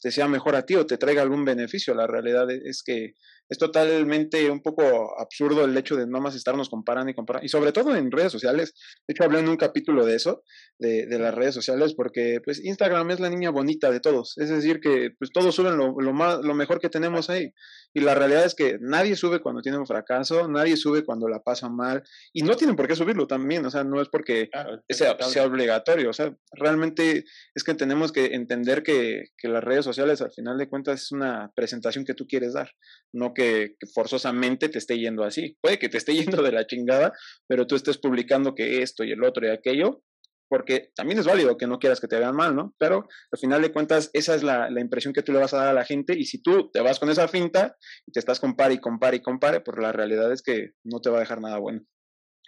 [0.00, 1.94] te sea mejor a ti o te traiga algún beneficio.
[1.94, 3.14] La realidad es que
[3.48, 7.48] es totalmente un poco absurdo el hecho de no más estarnos comparando y comparando, y
[7.48, 8.74] sobre todo en redes sociales.
[9.06, 10.42] De hecho, hablé en un capítulo de eso,
[10.78, 14.36] de, de las redes sociales, porque pues Instagram es la niña bonita de todos.
[14.38, 17.52] Es decir, que pues todos suben lo, lo, más, lo mejor que tenemos ahí.
[17.94, 21.40] Y la realidad es que nadie sube cuando tiene un fracaso, nadie sube cuando la
[21.40, 24.50] pasa mal, y no tienen por qué subirlo también, o sea, no es porque
[24.88, 29.84] sea, sea, obligatorio, o sea, realmente es que tenemos que entender que, que las redes
[29.84, 32.70] sociales al final de cuentas es una presentación que tú quieres dar,
[33.14, 35.56] no que, forzosamente te esté yendo así.
[35.60, 37.12] Puede que te esté yendo de la chingada,
[37.46, 40.02] pero tú estés publicando que esto y el otro y aquello,
[40.48, 42.74] porque también es válido que no quieras que te vean mal, ¿no?
[42.78, 45.58] Pero al final de cuentas, esa es la, la, impresión que tú le vas a
[45.58, 48.40] dar a la gente y si tú te vas con esa finta y te estás
[48.40, 51.40] compare y compare y compare, pues la realidad es que no te va a dejar
[51.40, 51.84] nada bueno.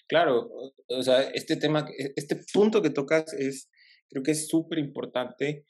[0.08, 0.48] Claro,
[0.88, 3.68] o sea, este tema, este punto que tocas es,
[4.08, 5.66] creo que es súper importante.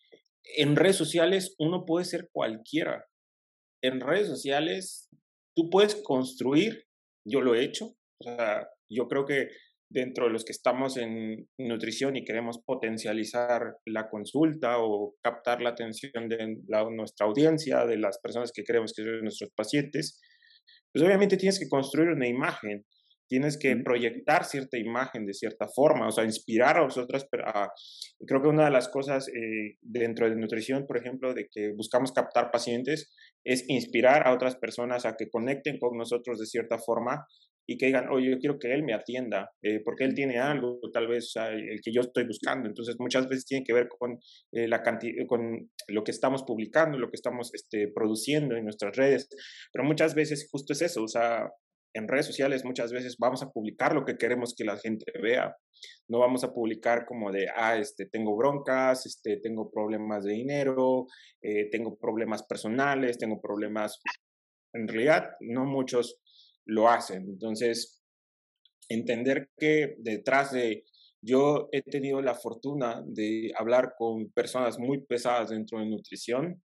[0.57, 3.05] En redes sociales uno puede ser cualquiera.
[3.83, 5.09] En redes sociales
[5.57, 6.85] tú puedes construir,
[7.27, 9.49] yo lo he hecho, o sea, yo creo que
[9.91, 15.71] dentro de los que estamos en nutrición y queremos potencializar la consulta o captar la
[15.71, 16.59] atención de
[16.91, 20.21] nuestra audiencia, de las personas que queremos que son nuestros pacientes,
[20.93, 22.85] pues obviamente tienes que construir una imagen.
[23.29, 27.27] Tienes que proyectar cierta imagen de cierta forma, o sea, inspirar a otras.
[28.27, 32.13] creo que una de las cosas eh, dentro de nutrición, por ejemplo, de que buscamos
[32.13, 33.15] captar pacientes,
[33.45, 37.27] es inspirar a otras personas a que conecten con nosotros de cierta forma
[37.71, 40.81] y que digan, oye, yo quiero que él me atienda, eh, porque él tiene algo,
[40.91, 42.67] tal vez, el que yo estoy buscando.
[42.67, 44.19] Entonces, muchas veces tiene que ver con,
[44.53, 44.83] eh, la
[45.27, 49.29] con lo que estamos publicando, lo que estamos este, produciendo en nuestras redes,
[49.71, 51.51] pero muchas veces justo es eso, o sea,
[51.99, 55.57] en redes sociales muchas veces vamos a publicar lo que queremos que la gente vea.
[56.09, 61.07] No vamos a publicar como de, ah, este, tengo broncas, este, tengo problemas de dinero,
[61.43, 64.01] eh, tengo problemas personales, tengo problemas...
[64.73, 66.21] En realidad, no muchos
[66.67, 67.25] lo hacen.
[67.29, 68.03] Entonces,
[68.89, 70.85] entender que detrás de,
[71.21, 76.63] yo he tenido la fortuna de hablar con personas muy pesadas dentro de nutrición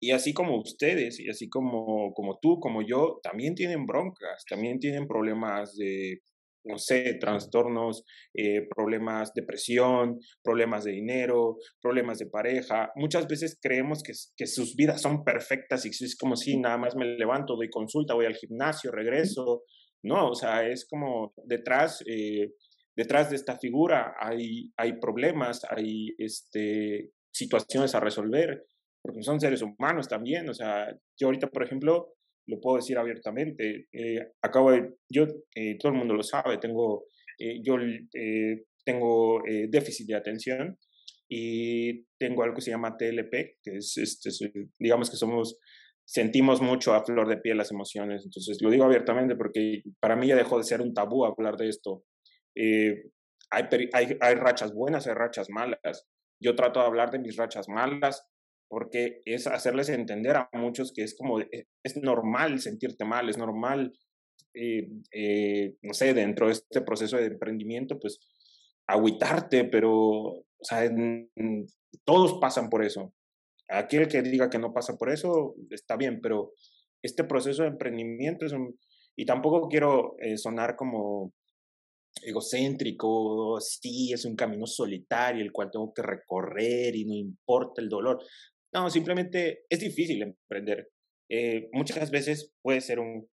[0.00, 4.78] y así como ustedes, y así como, como tú, como yo, también tienen broncas, también
[4.78, 6.20] tienen problemas de,
[6.64, 12.92] no sé, trastornos, eh, problemas de depresión, problemas de dinero, problemas de pareja.
[12.94, 16.94] Muchas veces creemos que, que sus vidas son perfectas y es como si nada más
[16.94, 19.62] me levanto, doy consulta, voy al gimnasio, regreso.
[20.04, 22.52] No, o sea, es como detrás, eh,
[22.94, 28.64] detrás de esta figura hay, hay problemas, hay este, situaciones a resolver
[29.08, 30.46] porque son seres humanos también.
[30.50, 32.12] O sea, yo ahorita, por ejemplo,
[32.46, 37.06] lo puedo decir abiertamente, eh, acabo de, yo, eh, todo el mundo lo sabe, tengo,
[37.38, 37.76] eh, yo
[38.84, 40.78] tengo déficit de atención
[41.26, 44.30] y tengo algo que se llama TLP, que es, este,
[44.78, 45.58] digamos que somos,
[46.06, 48.24] sentimos mucho a flor de piel las emociones.
[48.26, 51.70] Entonces, lo digo abiertamente porque para mí ya dejó de ser un tabú hablar de
[51.70, 52.04] esto.
[52.54, 56.06] hay, hay, hay rachas buenas, hay rachas malas.
[56.42, 58.26] Yo trato de hablar de mis rachas malas,
[58.68, 63.38] porque es hacerles entender a muchos que es como, eh, es normal sentirte mal, es
[63.38, 63.92] normal,
[64.54, 68.20] eh, eh, no sé, dentro de este proceso de emprendimiento, pues
[68.86, 70.90] agüitarte, pero, o sea,
[72.04, 73.12] todos pasan por eso.
[73.68, 76.52] Aquel que diga que no pasa por eso, está bien, pero
[77.02, 78.78] este proceso de emprendimiento es un,
[79.16, 81.32] y tampoco quiero sonar como
[82.22, 87.88] egocéntrico, sí, es un camino solitario el cual tengo que recorrer y no importa el
[87.88, 88.18] dolor.
[88.72, 90.88] No, simplemente es difícil emprender.
[91.30, 93.28] Eh, muchas veces puede ser un,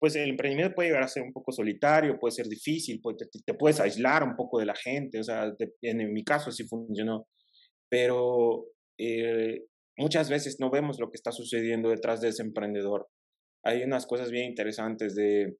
[0.00, 3.00] pues el emprendimiento puede llegar a ser un poco solitario, puede ser difícil,
[3.44, 7.26] te, puedes aislar un poco de la gente, o sea, en, mi caso sí funcionó,
[7.90, 8.66] pero
[8.98, 9.64] eh,
[9.96, 13.08] muchas veces no vemos lo que está sucediendo detrás de ese emprendedor.
[13.62, 15.56] Hay unas cosas bien interesantes de,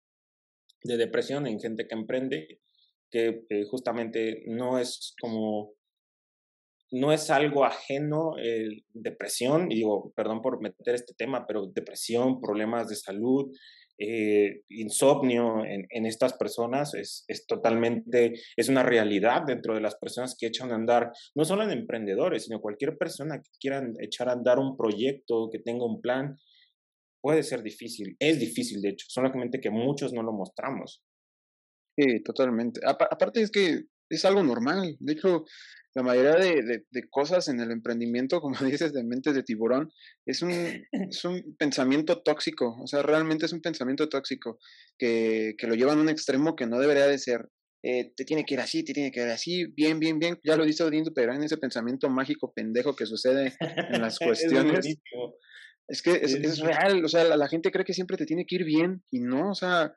[0.84, 2.60] de depresión en gente que emprende,
[3.10, 5.74] que eh, justamente no es como
[6.90, 12.88] no es algo ajeno, eh, depresión, digo, perdón por meter este tema, pero depresión, problemas
[12.88, 13.52] de salud,
[14.02, 20.34] eh, insomnio en, estas personas es, es, totalmente, es una realidad dentro de las personas
[20.38, 24.32] que echan a andar, no solo en emprendedores, sino cualquier persona que quieran echar a
[24.32, 26.38] andar un proyecto, que tenga un plan,
[27.20, 31.02] puede ser difícil, es difícil de hecho, solamente que muchos no lo mostramos.
[31.98, 32.80] Sí, totalmente.
[32.84, 35.44] aparte es que es algo normal, de hecho,
[35.94, 39.90] la mayoría de, de, cosas en el emprendimiento, como dices, de mente de tiburón,
[40.26, 40.52] es un,
[40.92, 44.58] es un pensamiento tóxico, o sea, realmente es un pensamiento tóxico
[44.98, 47.48] que, que lo llevan a un extremo que no debería de ser.
[47.82, 50.54] Eh, te tiene que ir así, te tiene que ir así, bien, bien, bien, ya
[50.54, 54.98] lo dice Odín, pero en ese pensamiento mágico pendejo que sucede en las cuestiones.
[55.88, 58.44] es, que es, es, real, o sea, la, la gente cree que siempre te tiene
[58.44, 59.94] que ir bien y no, o sea,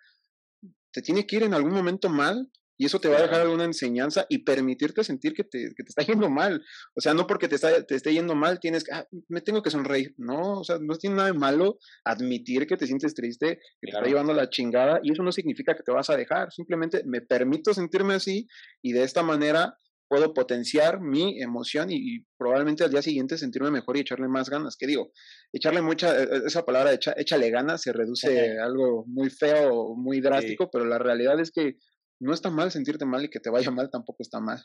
[0.91, 3.65] te tiene que ir en algún momento mal y eso te va a dejar alguna
[3.65, 6.63] enseñanza y permitirte sentir que te, que te está yendo mal.
[6.95, 9.61] O sea, no porque te, está, te esté yendo mal tienes que, ah, me tengo
[9.61, 10.13] que sonreír.
[10.17, 13.97] No, o sea, no tiene nada de malo admitir que te sientes triste, que te
[13.97, 14.99] está llevando la chingada.
[15.03, 16.51] Y eso no significa que te vas a dejar.
[16.51, 18.47] Simplemente me permito sentirme así
[18.81, 19.77] y de esta manera
[20.13, 24.75] puedo potenciar mi emoción y, probablemente al día siguiente sentirme mejor y echarle más ganas.
[24.77, 25.11] ¿Qué digo?
[25.51, 29.95] Echarle mucha, e, e, esa palabra, echa, échale ganas, se reduce a algo muy feo,
[29.95, 31.77] muy drástico, pero la realidad es que
[32.19, 34.63] no está mal sentirte mal y que te vaya mal tampoco está mal.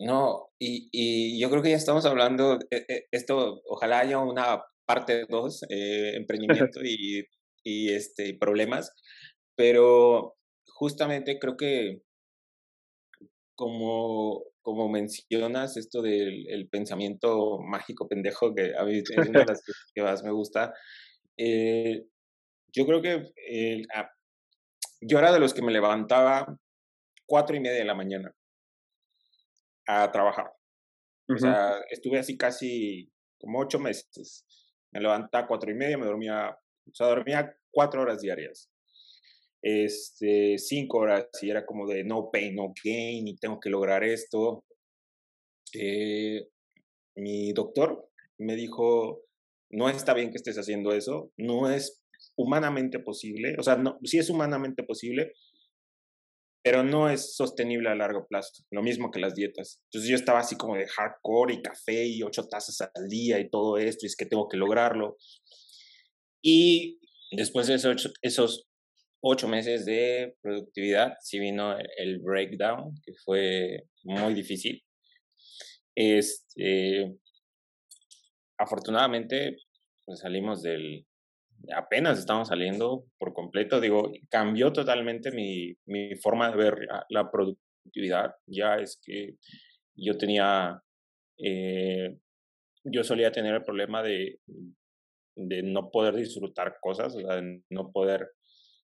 [0.00, 4.62] No, y, y yo creo que ya estamos hablando, eh, eh, esto, ojalá haya una
[4.84, 7.24] parte 2, eh, emprendimiento y,
[7.62, 8.92] y este, problemas,
[9.56, 10.34] pero
[10.66, 12.02] justamente creo que
[13.54, 19.46] como, como mencionas esto del el pensamiento mágico pendejo, que a mí es una de
[19.52, 19.62] las
[19.94, 20.72] que más me gusta,
[21.38, 23.32] yo creo que
[25.02, 26.58] yo era de los que me levantaba
[27.26, 28.34] cuatro y media de la mañana
[29.86, 30.52] a trabajar.
[31.28, 34.44] O sea, estuve así casi como ocho meses.
[34.92, 38.70] Me levantaba a cuatro y media, me dormía, o sea, dormía cuatro horas diarias.
[39.62, 44.02] este, cinco horas y era como de no pain, no gain y tengo que lograr
[44.04, 44.64] esto.
[45.74, 46.48] Eh,
[47.16, 49.22] mi doctor me dijo,
[49.70, 52.01] no está bien que estés haciendo eso, no es
[52.36, 55.32] humanamente posible, o sea, no, sí es humanamente posible,
[56.62, 59.80] pero no es sostenible a largo plazo, lo mismo que las dietas.
[59.86, 63.50] Entonces yo estaba así como de hardcore y café y ocho tazas al día y
[63.50, 65.16] todo esto, y es que tengo que lograrlo.
[66.40, 67.00] Y
[67.32, 68.68] después de esos, esos
[69.20, 74.84] ocho meses de productividad, sí vino el breakdown, que fue muy difícil.
[75.94, 77.16] Este,
[78.58, 79.56] afortunadamente,
[80.04, 81.06] pues salimos del,
[81.76, 88.34] apenas estamos saliendo por completo, digo, cambió totalmente mi, mi forma de ver la, productividad,
[88.46, 89.36] ya es que
[89.94, 90.82] yo tenía,
[91.38, 92.18] eh,
[92.84, 94.40] yo solía tener el problema de,
[95.36, 98.30] de no poder disfrutar cosas, o sea, no poder,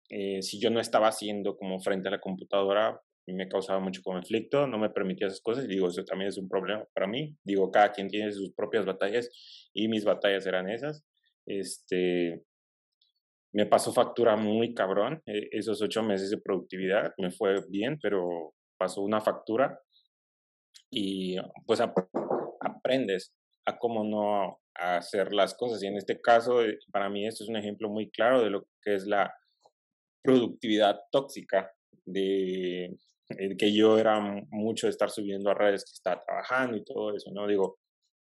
[0.08, 4.66] eh, si yo no estaba haciendo como frente a la computadora, me causaba mucho conflicto,
[4.66, 7.36] no me permitía esas cosas y digo, eso también es un problema para mí.
[7.44, 9.28] Digo, cada quien tiene sus propias batallas
[9.72, 11.04] y mis batallas eran esas.
[11.46, 12.44] Este,
[13.52, 18.54] me pasó factura muy cabrón eh, esos ocho meses de productividad, me fue bien, pero
[18.78, 19.78] pasó una factura
[20.90, 21.36] y
[21.66, 23.34] pues aprendes
[23.66, 25.82] a cómo no hacer las cosas.
[25.82, 28.66] Y en este caso, eh, para mí esto es un ejemplo muy claro de lo
[28.82, 29.32] que es la
[30.22, 31.70] productividad tóxica,
[32.04, 32.96] de,
[33.58, 37.30] que yo era mucho de estar subiendo a redes que estaba trabajando y todo eso,
[37.32, 37.46] ¿no?
[37.46, 37.78] Digo,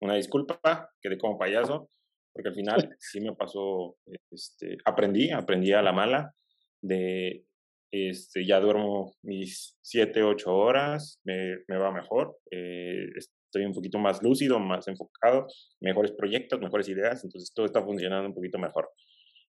[0.00, 1.88] una disculpa, quedé como payaso,
[2.34, 3.96] porque al final sí me pasó,
[4.30, 6.34] este, aprendí, aprendí a la mala,
[6.82, 7.46] de,
[7.90, 13.98] este, ya duermo mis siete, ocho horas, me, me va mejor, eh, estoy un poquito
[13.98, 15.46] más lúcido, más enfocado,
[15.80, 18.90] mejores proyectos, mejores ideas, entonces todo está funcionando un poquito mejor.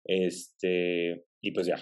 [0.05, 1.77] Este, y pues ya.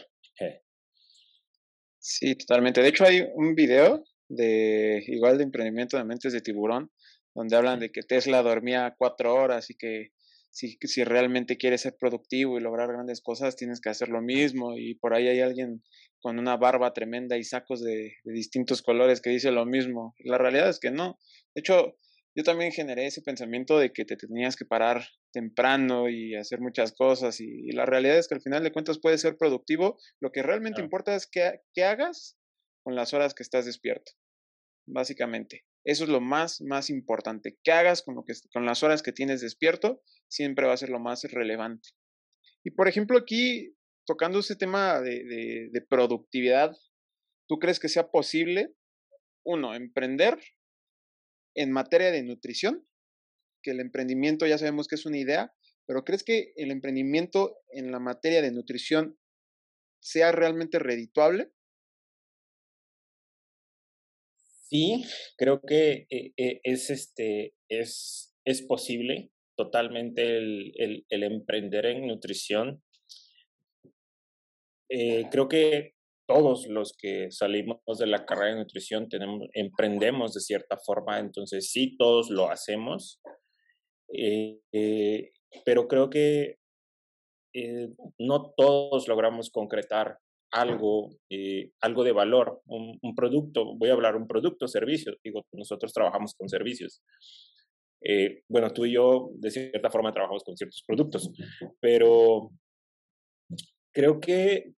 [2.03, 2.81] Sí, totalmente.
[2.81, 6.91] De hecho, hay un video de igual de emprendimiento de mentes de tiburón,
[7.35, 10.09] donde hablan de que Tesla dormía cuatro horas y que
[10.51, 14.77] si, si realmente quieres ser productivo y lograr grandes cosas, tienes que hacer lo mismo.
[14.77, 15.83] Y por ahí hay alguien
[16.19, 20.13] con una barba tremenda y sacos de, de distintos colores que dice lo mismo.
[20.19, 21.17] La realidad es que no.
[21.55, 21.97] De hecho,
[22.35, 26.93] yo también generé ese pensamiento de que te tenías que parar temprano y hacer muchas
[26.93, 29.97] cosas y, la realidad es que al final de cuentas puedes ser productivo.
[30.21, 32.37] Lo que realmente importa es que, que hagas
[32.83, 34.13] con las horas que estás despierto,
[34.87, 35.65] básicamente.
[35.83, 37.57] Eso es lo más, más importante.
[37.63, 40.89] Que hagas con, lo que, con las horas que tienes despierto siempre va a ser
[40.89, 41.89] lo más relevante.
[42.63, 43.75] Y por ejemplo, aquí,
[44.05, 46.75] tocando ese tema de, de, productividad,
[47.47, 48.75] ¿tú crees que sea posible,
[49.43, 50.39] uno, emprender
[51.55, 52.87] en materia de nutrición?
[53.63, 55.53] Que el emprendimiento ya sabemos que es una idea,
[55.87, 59.17] pero ¿crees que el emprendimiento en la materia de nutrición
[59.99, 61.51] sea realmente redituable?
[64.71, 65.03] Sí,
[65.37, 72.81] creo que eh, eh, es, este, es, es posible totalmente el, el, emprender en nutrición.
[74.89, 75.95] Eh, creo que
[76.25, 81.69] todos los que salimos de la carrera de nutrición tenemos, emprendemos de cierta forma, entonces
[81.69, 83.19] sí, todos lo hacemos,
[85.65, 86.55] pero creo que
[88.17, 90.17] no todos logramos concretar
[90.51, 95.93] algo, eh, algo de valor, un, producto, voy a hablar un producto, servicio, digo, nosotros
[95.93, 97.01] trabajamos con servicios.
[98.03, 101.31] Eh, bueno, tú y yo de cierta forma trabajamos con ciertos productos,
[101.79, 102.51] pero
[103.93, 104.73] creo que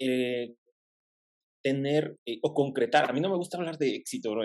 [0.00, 0.54] eh,
[1.62, 4.36] tener o concretar, a mí no me gusta hablar de éxito,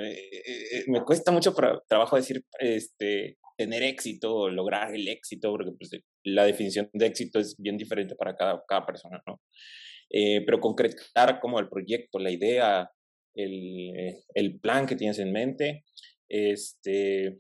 [0.87, 5.91] me cuesta mucho para, trabajo decir este, tener éxito o lograr el éxito, porque pues,
[6.23, 9.39] la definición de éxito es bien diferente para cada, cada persona, ¿no?
[10.15, 12.91] Eh, pero concretar como el proyecto, la idea,
[13.33, 15.83] el, el, plan que tienes en mente.
[16.29, 17.39] Este,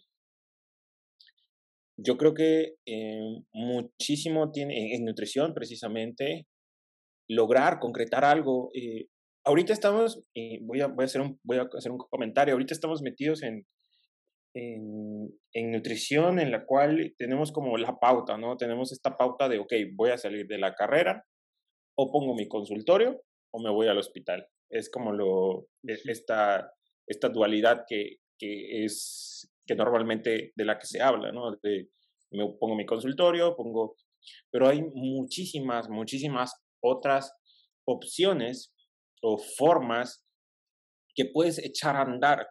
[1.97, 6.47] yo creo que eh, muchísimo tiene en, nutrición precisamente
[7.29, 8.71] lograr concretar algo.
[8.73, 9.05] Eh,
[9.45, 10.27] ahorita estamos,
[10.61, 13.67] voy, a, voy, a hacer un, voy a hacer un comentario, ahorita estamos metidos en,
[14.55, 18.57] en, en, nutrición en la cual tenemos como la pauta, ¿no?
[18.57, 21.23] Tenemos esta pauta de, ok, voy a salir de la carrera,
[21.95, 23.21] o pongo mi consultorio
[23.51, 24.47] o me voy al hospital.
[24.69, 26.71] Es como lo, e, esta,
[27.07, 31.51] esta dualidad que, que es, que normalmente de la que se habla, ¿no?
[31.61, 31.89] De,
[32.31, 33.95] me pongo mi consultorio, pongo,
[34.51, 37.33] pero hay muchísimas, muchísimas otras
[37.85, 38.73] opciones
[39.21, 40.25] o formas
[41.15, 42.47] que puedes echar a andar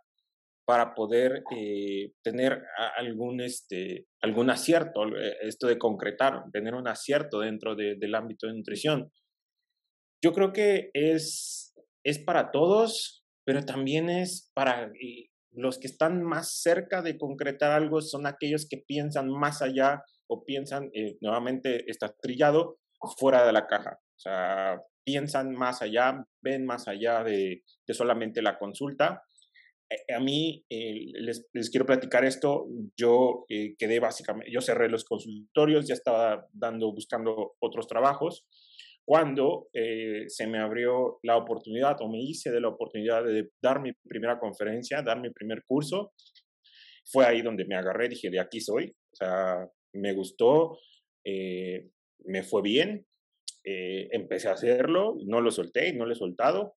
[0.65, 2.63] para poder eh, tener
[2.97, 8.55] algún, este, algún acierto, eh, esto de concretar, tener un acierto dentro del ámbito de
[8.55, 9.11] nutrición.
[10.23, 14.93] Yo creo que es, es para todos, pero también es para
[15.51, 20.45] los que están más cerca de concretar algo, son aquellos que piensan más allá o
[20.45, 22.79] piensan, eh, nuevamente está trillado,
[23.19, 23.99] fuera de la caja.
[24.01, 29.25] O sea, piensan más allá, ven más allá de, de solamente la consulta
[30.15, 32.67] a mí eh, les, quiero platicar esto.
[32.97, 38.47] Yo eh, quedé básicamente, yo cerré los consultorios, ya estaba dando, buscando otros trabajos.
[39.13, 43.83] Cuando eh, se me abrió la oportunidad o me hice de la oportunidad de dar
[43.83, 46.15] mi primera conferencia, dar mi primer curso,
[47.05, 48.87] fue ahí donde me agarré, dije, de aquí soy.
[48.87, 50.79] O sea, me gustó,
[51.27, 53.07] me fue bien,
[53.63, 56.77] empecé a hacerlo, no lo solté, no lo he soltado.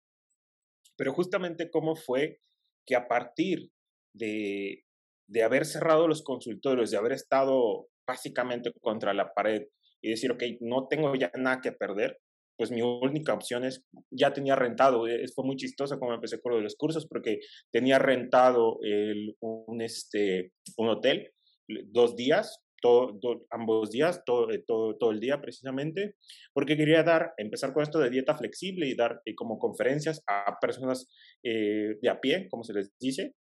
[0.98, 2.40] Pero justamente cómo fue
[2.88, 3.70] que a partir
[4.16, 4.86] de,
[5.30, 9.68] de haber cerrado los consultorios, de haber estado básicamente contra la pared
[10.04, 12.20] y decir, ok, no tengo ya nada que perder,
[12.56, 16.52] pues mi única opción es, ya tenía rentado, eh, fue muy chistoso como empecé con
[16.52, 17.40] lo de los cursos, porque
[17.72, 21.32] tenía rentado el, un, este, un hotel
[21.68, 23.18] dos días, todo,
[23.50, 26.16] ambos días, todo, eh, todo, todo el día precisamente,
[26.54, 30.60] porque quería dar, empezar con esto de dieta flexible y dar eh, como conferencias a
[30.60, 31.10] personas
[31.44, 33.36] eh, de a pie, como se les dice.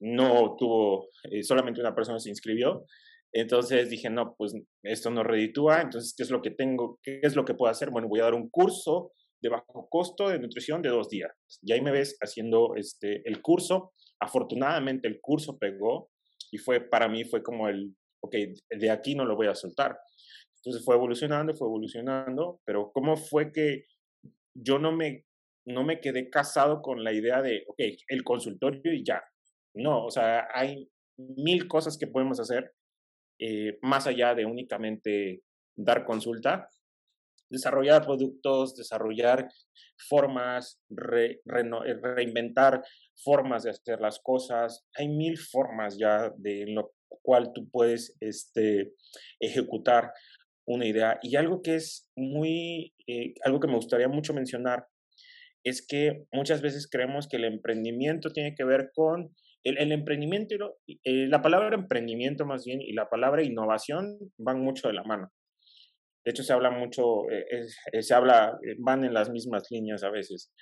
[0.00, 1.08] No tuvo,
[1.42, 2.84] solamente una persona se inscribió.
[3.32, 6.98] Entonces dije, no, pues esto no reditúa, entonces, ¿qué es lo que tengo?
[7.02, 7.90] ¿Qué es lo que puedo hacer?
[7.90, 9.12] Bueno, voy a dar un curso
[9.42, 11.32] de bajo costo de nutrición de dos días.
[11.62, 13.92] Y ahí me ves haciendo este, el curso.
[14.20, 16.10] Afortunadamente el curso pegó
[16.50, 18.34] y fue para mí fue como el ok,
[18.70, 19.98] de aquí no lo voy a soltar.
[20.56, 23.86] Entonces fue evolucionando, fue evolucionando, pero ¿cómo fue que
[24.54, 25.24] yo no me,
[25.66, 29.22] no me quedé casado con la idea de, ok, el consultorio y ya?
[29.74, 32.72] No, o sea, hay mil cosas que podemos hacer
[33.40, 35.42] eh, más allá de únicamente
[35.74, 36.68] dar consulta.
[37.48, 39.48] Desarrollar productos, desarrollar
[40.08, 42.82] formas, reinventar
[43.16, 44.86] formas de hacer las cosas.
[44.94, 48.92] Hay mil formas ya de lo cual tú puedes este,
[49.40, 50.12] ejecutar
[50.66, 51.18] una idea.
[51.22, 54.86] Y algo que es muy, eh, algo que me gustaría mucho mencionar
[55.64, 59.34] es que muchas veces creemos que el emprendimiento tiene que ver con
[59.64, 64.94] el, emprendimiento, eh, la palabra emprendimiento más bien y la palabra innovación van mucho de
[64.94, 65.30] la mano.
[66.24, 70.52] De hecho, se habla mucho, eh, se habla, van en las mismas líneas a veces.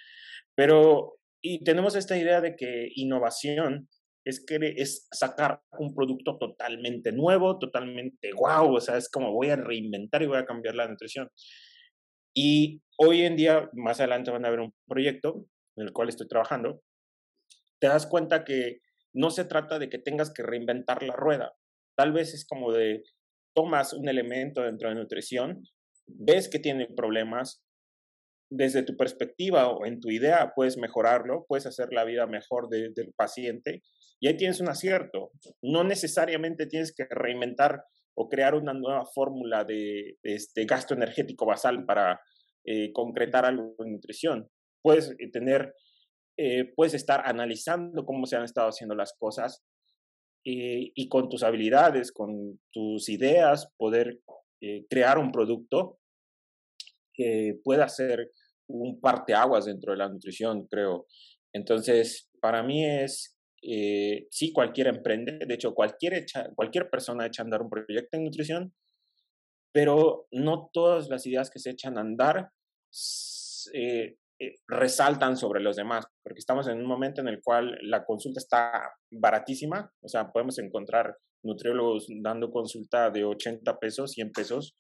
[0.55, 3.89] Pero, y tenemos esta idea de que innovación
[4.25, 9.49] es, que, es sacar un producto totalmente nuevo, totalmente guau, o sea, es como voy
[9.51, 11.29] a reinventar y voy a cambiar la nutrición.
[12.35, 15.47] Y hoy en día, más adelante van a ver un proyecto
[15.77, 16.83] en el cual estoy trabajando,
[17.81, 18.81] te das cuenta que
[19.19, 21.55] no se trata de que tengas que reinventar la rueda.
[21.97, 23.03] Tal vez es como de,
[23.55, 25.65] tomas un elemento dentro de nutrición,
[26.07, 27.63] ves que tiene problemas,
[28.51, 33.13] desde tu perspectiva o en tu idea puedes mejorarlo, puedes hacer la vida mejor del
[33.15, 33.83] paciente
[34.21, 35.33] y ahí tienes un acierto.
[35.63, 41.85] No necesariamente tienes que reinventar o crear una nueva fórmula de, este gasto energético basal
[41.85, 42.21] para
[42.65, 44.49] eh, concretar algo en nutrición.
[44.83, 45.75] Puedes eh, tener,
[46.39, 49.63] eh, puedes estar analizando cómo se han estado haciendo las cosas
[50.51, 54.23] y con tus habilidades, con tus ideas, poder
[54.89, 55.99] crear un producto
[57.13, 58.31] que pueda ser
[58.67, 61.07] un parteaguas dentro de la nutrición, creo.
[61.53, 66.25] Entonces, para mí es eh, sí, cualquier emprende, de hecho, cualquier,
[66.55, 68.75] cualquier persona echa a andar un proyecto en nutrición,
[69.73, 72.51] pero no todas las ideas que se echan a andar
[73.73, 74.17] eh, eh,
[74.67, 78.93] resaltan sobre los demás, porque estamos en un momento en el cual la consulta está
[79.11, 84.77] baratísima, o sea, podemos encontrar nutriólogos dando consulta de 80 pesos, 100 pesos.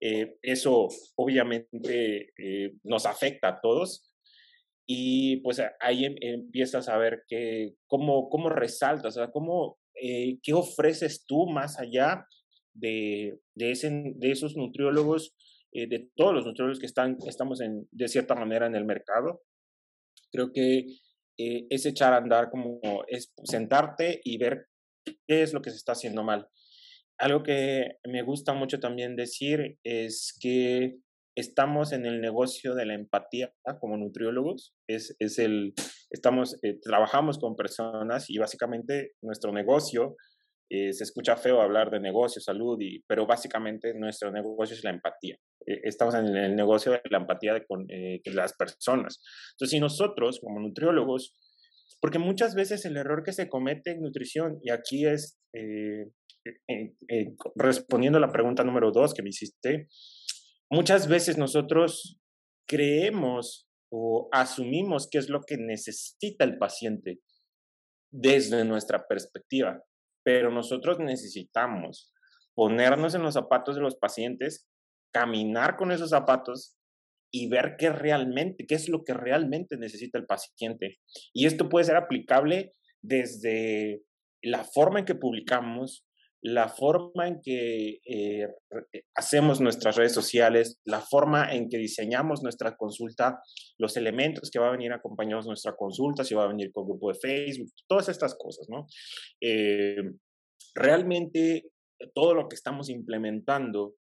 [0.00, 2.32] eso obviamente
[2.84, 4.10] nos afecta a todos,
[4.92, 10.40] y pues ahí em, empiezas a ver que, cómo, cómo resaltas, o sea, cómo, eh,
[10.42, 12.26] qué ofreces tú más allá
[12.74, 15.32] de, de, ese, de esos nutriólogos,
[15.72, 19.42] eh, de todos los nutriólogos que están, estamos en, de cierta manera en el mercado.
[20.32, 20.86] Creo que
[21.38, 24.66] eh, es echar a andar como es sentarte y ver
[25.04, 26.48] qué es lo que se está haciendo mal.
[27.18, 30.96] Algo que me gusta mucho también decir es que
[31.36, 34.74] estamos en el negocio de la empatía como nutriólogos.
[34.88, 35.74] Es, es el,
[36.10, 40.16] estamos, eh, trabajamos con personas y básicamente nuestro negocio,
[40.70, 44.90] eh, se escucha feo hablar de negocio, salud, y, pero básicamente nuestro negocio es la
[44.90, 45.36] empatía.
[45.66, 47.86] Eh, estamos en el negocio de la empatía de, con
[48.32, 49.20] las personas.
[49.52, 51.36] Entonces, si nosotros como nutriólogos,
[52.00, 55.40] porque muchas veces el error que se comete en nutrición, y aquí es
[57.56, 59.88] respondiendo a la pregunta número dos que me hiciste,
[60.70, 62.20] muchas veces nosotros
[62.66, 67.18] creemos o asumimos qué es lo que necesita el paciente
[68.12, 69.82] desde nuestra perspectiva,
[70.22, 72.12] pero nosotros necesitamos
[72.54, 74.68] ponernos en los zapatos de los pacientes,
[75.12, 76.76] caminar con esos zapatos
[77.32, 80.98] y ver qué realmente, qué es lo que realmente necesita el paciente.
[81.32, 84.02] Y esto puede ser aplicable desde
[84.42, 86.06] la forma en que publicamos,
[86.42, 88.48] la forma en que eh,
[88.92, 93.40] eh, hacemos nuestras redes sociales, la forma en que diseñamos nuestra consulta,
[93.78, 97.12] los elementos que va a venir acompañados nuestra consulta, si va a venir con grupo
[97.12, 98.86] de Facebook, todas estas cosas, ¿no?
[99.40, 99.96] Eh,
[100.74, 101.70] realmente
[102.14, 103.96] todo lo que estamos implementando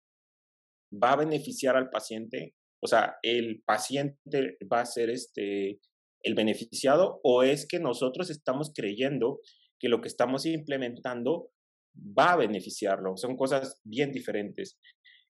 [0.91, 5.79] va a beneficiar al paciente, o sea, el paciente va a ser este
[6.23, 9.39] el beneficiado o es que nosotros estamos creyendo
[9.79, 11.51] que lo que estamos implementando
[11.97, 13.17] va a beneficiarlo.
[13.17, 14.77] Son cosas bien diferentes.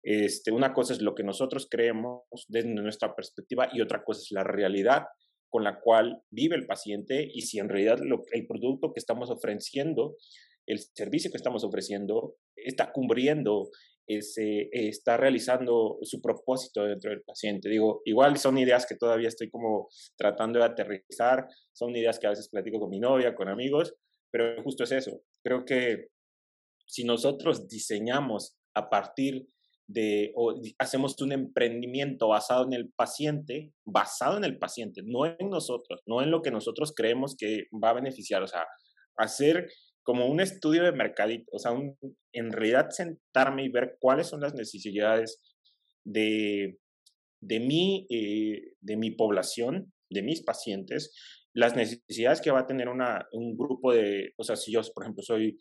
[0.03, 4.32] Este, una cosa es lo que nosotros creemos desde nuestra perspectiva y otra cosa es
[4.32, 5.03] la realidad
[5.49, 9.30] con la cual vive el paciente y si en realidad lo, el producto que estamos
[9.30, 10.15] ofreciendo,
[10.65, 13.70] el servicio que estamos ofreciendo, está cubriendo,
[14.07, 17.70] ese, está realizando su propósito dentro del paciente.
[17.70, 22.32] Digo, igual son ideas que todavía estoy como tratando de aterrizar, son ideas que a
[22.32, 23.93] veces platico con mi novia, con amigos,
[24.32, 25.22] pero justo es eso.
[25.43, 26.07] Creo que
[26.88, 29.47] si nosotros diseñamos a partir
[29.88, 35.49] de, o hacemos un emprendimiento basado en el paciente, basado en el paciente, no en
[35.49, 38.65] nosotros, no en lo que nosotros creemos que va a beneficiar, o sea,
[39.17, 39.69] hacer
[40.03, 41.71] como un estudio de mercadito, o sea,
[42.33, 45.41] en realidad sentarme y ver cuáles son las necesidades
[46.05, 46.79] de,
[47.41, 51.13] de, mi, eh, de mi población, de mis pacientes,
[51.53, 55.03] las necesidades que va a tener una, un grupo de, o sea, si yo, por
[55.03, 55.57] ejemplo, soy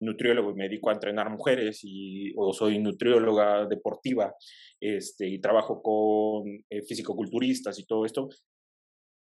[0.00, 4.34] nutriólogo y me dedico a entrenar mujeres y, o soy nutrióloga deportiva
[4.80, 8.28] este, y trabajo con eh, fisicoculturistas y todo esto,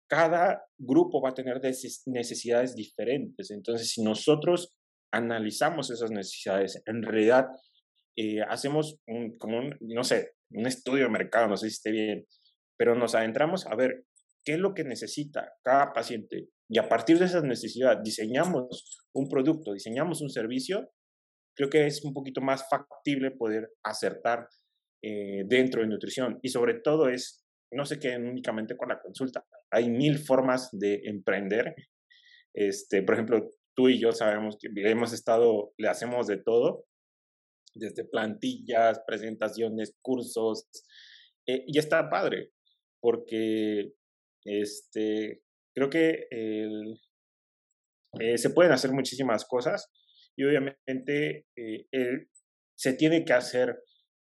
[0.07, 1.61] cada grupo va a tener
[2.05, 3.51] necesidades diferentes.
[3.51, 4.75] Entonces, si nosotros
[5.11, 7.47] analizamos esas necesidades, en realidad
[8.15, 11.91] eh, hacemos un, como un, no sé, un estudio de mercado, no sé si esté
[11.91, 12.27] bien,
[12.77, 14.05] pero nos adentramos a ver
[14.43, 19.29] qué es lo que necesita cada paciente y a partir de esa necesidad diseñamos un
[19.29, 20.91] producto, diseñamos un servicio,
[21.55, 24.47] creo que es un poquito más factible poder acertar
[25.01, 29.45] eh, dentro de nutrición y sobre todo es, no se queden únicamente con la consulta,
[29.71, 31.75] hay mil formas de emprender.
[32.53, 36.85] Este, por ejemplo, tú y yo sabemos que hemos estado, le hacemos de todo,
[37.75, 40.67] desde plantillas, presentaciones, cursos,
[41.47, 42.51] eh, y está padre,
[43.01, 43.93] porque
[44.45, 45.42] este,
[45.75, 46.69] creo que eh,
[48.37, 49.89] se pueden hacer muchísimas cosas
[50.37, 51.87] y obviamente eh,
[52.75, 53.79] se tiene que hacer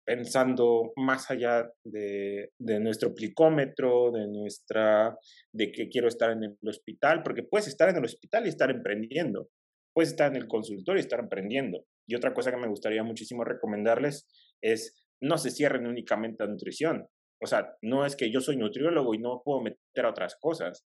[0.06, 5.16] pensando más allá de, de, nuestro plicómetro, de nuestra,
[5.52, 8.70] de que quiero estar en el hospital, porque puedes estar en el hospital y estar
[8.70, 9.48] emprendiendo,
[9.94, 11.86] puedes estar en el consultorio y estar emprendiendo.
[12.06, 14.26] Y otra cosa que me gustaría muchísimo recomendarles
[14.62, 17.06] es no se cierren únicamente a nutrición.
[17.42, 20.84] O sea, no es que yo soy nutriólogo y no puedo meter a otras cosas.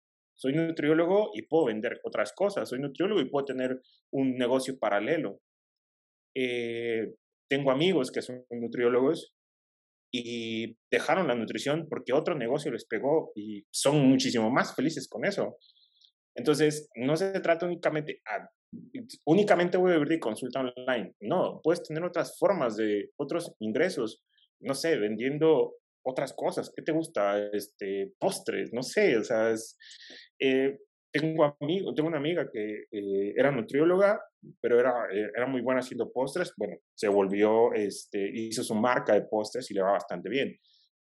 [0.43, 2.68] Soy nutriólogo y puedo vender otras cosas.
[2.68, 3.80] Soy nutriólogo y puedo tener
[4.11, 5.40] un negocio paralelo.
[6.34, 7.14] Eh,
[7.49, 9.36] tengo amigos que son nutriólogos
[10.12, 15.24] y dejaron la nutrición porque otro negocio les pegó y son muchísimo más felices con
[15.24, 15.59] eso.
[16.34, 18.51] Entonces, no se trata únicamente, a,
[19.24, 21.14] únicamente voy a vivir de consulta online.
[21.20, 24.24] No, puedes tener otras formas de otros ingresos.
[24.59, 26.73] No sé, vendiendo otras cosas.
[26.75, 27.39] ¿Qué te gusta?
[27.53, 29.79] Este, postres, no sé, o sea, es,
[30.39, 30.79] eh,
[31.13, 34.19] tengo, amigo, tengo una amiga que eh, era nutrióloga,
[34.61, 36.55] pero era, eh, era muy buena haciendo postres.
[36.57, 40.57] Bueno, se volvió, este, hizo su marca de postres y le va bastante bien.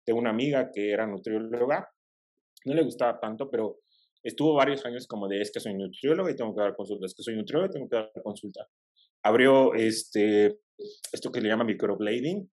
[0.04, 1.88] Tengo una amiga que era nutrióloga,
[2.64, 3.78] no le gustaba tanto, pero
[4.22, 7.14] estuvo varios años como de es que soy nutrióloga y tengo que dar consulta, es
[7.14, 8.66] que soy nutrióloga y tengo que dar consulta.
[9.22, 10.58] Abrió este,
[11.12, 12.50] esto que le llama microblading.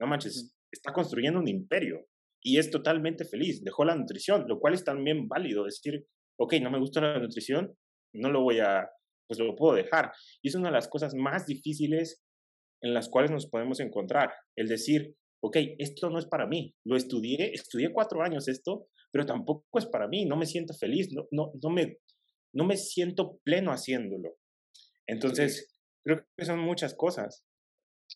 [0.00, 2.06] No manches, está construyendo un imperio
[2.42, 3.62] y es totalmente feliz.
[3.64, 5.64] Dejó la nutrición, lo cual es también válido.
[5.64, 6.06] decir,
[6.38, 7.74] ok, no me gusta la nutrición,
[8.14, 8.88] no lo voy a,
[9.26, 10.12] pues lo puedo dejar.
[10.42, 12.22] Y es una de las cosas más difíciles
[12.82, 14.32] en las cuales nos podemos encontrar.
[14.56, 16.74] El decir, ok, esto no es para mí.
[16.84, 20.24] Lo estudié, estudié cuatro años esto, pero tampoco es para mí.
[20.24, 21.98] No me siento feliz, no, no, no, me,
[22.54, 24.36] no me siento pleno haciéndolo.
[25.06, 27.44] Entonces, creo que son muchas cosas.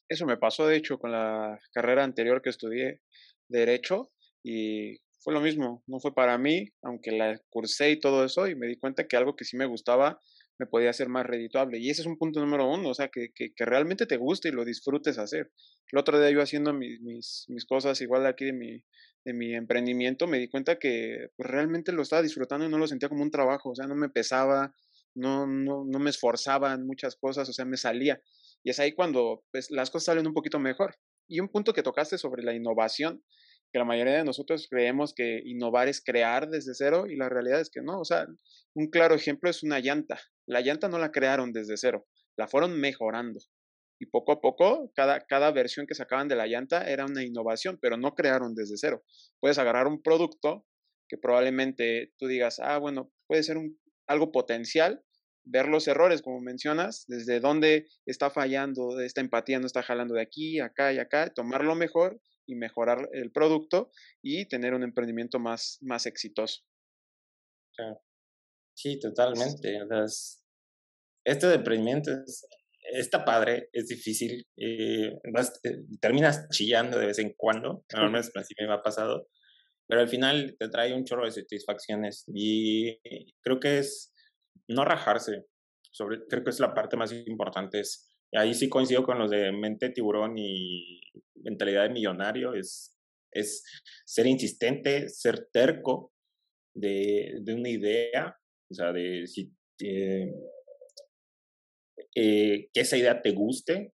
[0.09, 3.01] Eso me pasó, de hecho, con la carrera anterior que estudié,
[3.49, 4.11] Derecho,
[4.43, 8.55] y fue lo mismo, no fue para mí, aunque la cursé y todo eso, y
[8.57, 10.21] me di cuenta que algo que sí me gustaba,
[10.59, 11.79] me podía ser más redituable.
[11.79, 14.49] Y ese es un punto número uno, o sea, que, que, que realmente te guste
[14.49, 15.51] y lo disfrutes hacer.
[15.91, 18.85] El otro día yo haciendo mis, mis, mis cosas igual aquí de mi,
[19.25, 22.87] de mi emprendimiento, me di cuenta que pues, realmente lo estaba disfrutando y no lo
[22.87, 24.75] sentía como un trabajo, o sea, no me pesaba,
[25.15, 28.21] no, no, no me esforzaba en muchas cosas, o sea, me salía.
[28.65, 30.97] Y es ahí cuando pues, las cosas salen un poquito mejor.
[31.29, 33.23] Y un punto que tocaste sobre la innovación,
[33.73, 37.61] que la mayoría de nosotros creemos que innovar es crear desde cero y la realidad
[37.61, 37.99] es que no.
[38.01, 38.27] O sea,
[38.75, 40.21] un claro ejemplo es una llanta.
[40.47, 42.07] La llanta no la crearon desde cero,
[42.37, 43.41] la fueron mejorando.
[43.99, 47.79] Y poco a poco, cada, cada versión que sacaban de la llanta era una innovación,
[47.81, 49.05] pero no crearon desde cero.
[49.41, 50.67] Puedes agarrar un producto
[51.09, 55.03] que probablemente tú digas, ah, bueno, puede ser un, algo potencial,
[55.45, 60.23] ver los errores, como mencionas, desde dónde está fallando, esta empatía no está jalando de
[60.23, 63.91] aquí, acá y acá, tomarlo mejor y mejorar el producto
[64.23, 66.63] y tener un emprendimiento más, más exitoso.
[68.75, 69.79] Sí, totalmente.
[71.25, 72.11] este de emprendimiento
[72.93, 78.55] está padre, es difícil, eh, eh, terminas chillando de vez en cuando, al menos así
[78.59, 79.29] me ha pasado,
[79.87, 82.99] pero al final te trae un chorro de satisfacciones y
[83.43, 84.12] creo que es
[84.69, 85.47] no rajarse,
[85.91, 89.53] sobre, creo que es la parte más importante, es, ahí sí coincido con los de
[89.53, 91.01] mente tiburón y
[91.35, 92.99] mentalidad de millonario, es,
[93.31, 93.65] es
[94.05, 96.13] ser insistente, ser terco
[96.75, 98.37] de, de una idea,
[98.71, 99.53] o sea, de si,
[99.83, 100.33] eh,
[102.15, 103.93] eh, que esa idea te guste,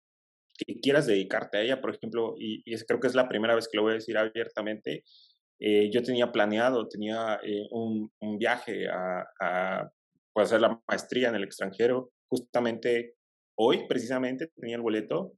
[0.58, 3.68] que quieras dedicarte a ella, por ejemplo, y, y creo que es la primera vez
[3.68, 5.04] que lo voy a decir abiertamente,
[5.58, 7.40] eh, yo tenía planeado, tenía
[7.70, 9.90] un, un, viaje a, a
[10.36, 13.14] pues, hacer la maestría en el extranjero, justamente
[13.58, 15.32] hoy precisamente tenía el boleto,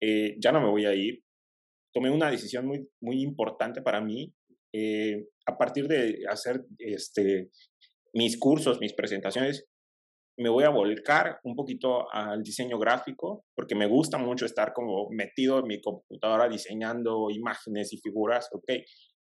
[0.00, 1.20] ya no me voy a ir,
[1.92, 4.32] tomé una decisión muy, muy importante para mí.
[4.72, 7.50] Eh, a partir de hacer este,
[8.12, 9.66] mis cursos, mis presentaciones,
[10.38, 15.08] me voy a volcar un poquito al diseño gráfico, porque me gusta mucho estar como
[15.10, 18.48] metido en mi computadora diseñando imágenes y figuras.
[18.52, 18.70] Ok,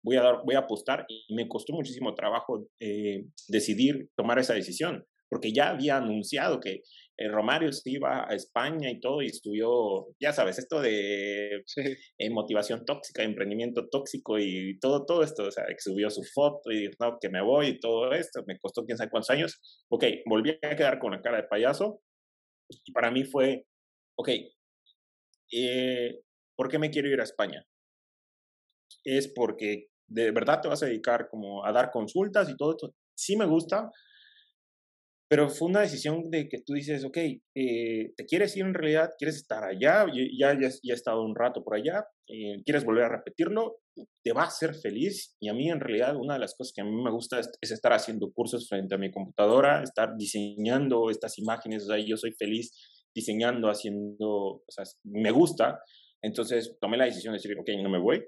[0.05, 4.55] voy a, dar, voy a apostar y me costó muchísimo trabajo eh, decidir tomar esa
[4.55, 6.83] decisión, porque ya había anunciado que
[7.17, 11.65] eh, Romario se iba a España y todo y estudió, ya sabes, esto de
[12.19, 16.71] eh, motivación tóxica, emprendimiento tóxico y todo, todo esto, o sea, que subió su foto
[16.71, 19.61] y dijo, no, que me voy y todo esto, me costó quién sabe cuántos años.
[19.89, 22.01] Ok, volví a quedar con la cara de payaso
[22.85, 23.67] y para mí fue,
[24.17, 24.29] ok,
[25.51, 26.21] eh,
[26.57, 27.67] ¿por qué me quiero ir a España?
[29.03, 32.95] Es porque de verdad te vas a dedicar como a dar consultas y todo esto.
[33.17, 33.91] Sí me gusta,
[35.29, 39.11] pero fue una decisión de que tú dices, ok, eh, ¿te quieres ir en realidad?
[39.19, 40.07] ¿Quieres estar allá?
[40.39, 43.79] Ya, ya, ya he estado un rato por allá, eh, ¿quieres volver a repetirlo?
[44.23, 45.35] Te va a hacer feliz.
[45.41, 47.51] Y a mí en realidad una de las cosas que a mí me gusta es,
[47.63, 52.33] estar haciendo cursos frente a mi computadora, estar diseñando estas imágenes, o sea, yo soy
[52.33, 52.73] feliz
[53.15, 55.81] diseñando, haciendo, o sea, me gusta.
[56.23, 58.19] Entonces tomé la decisión de decir, ok, no me voy,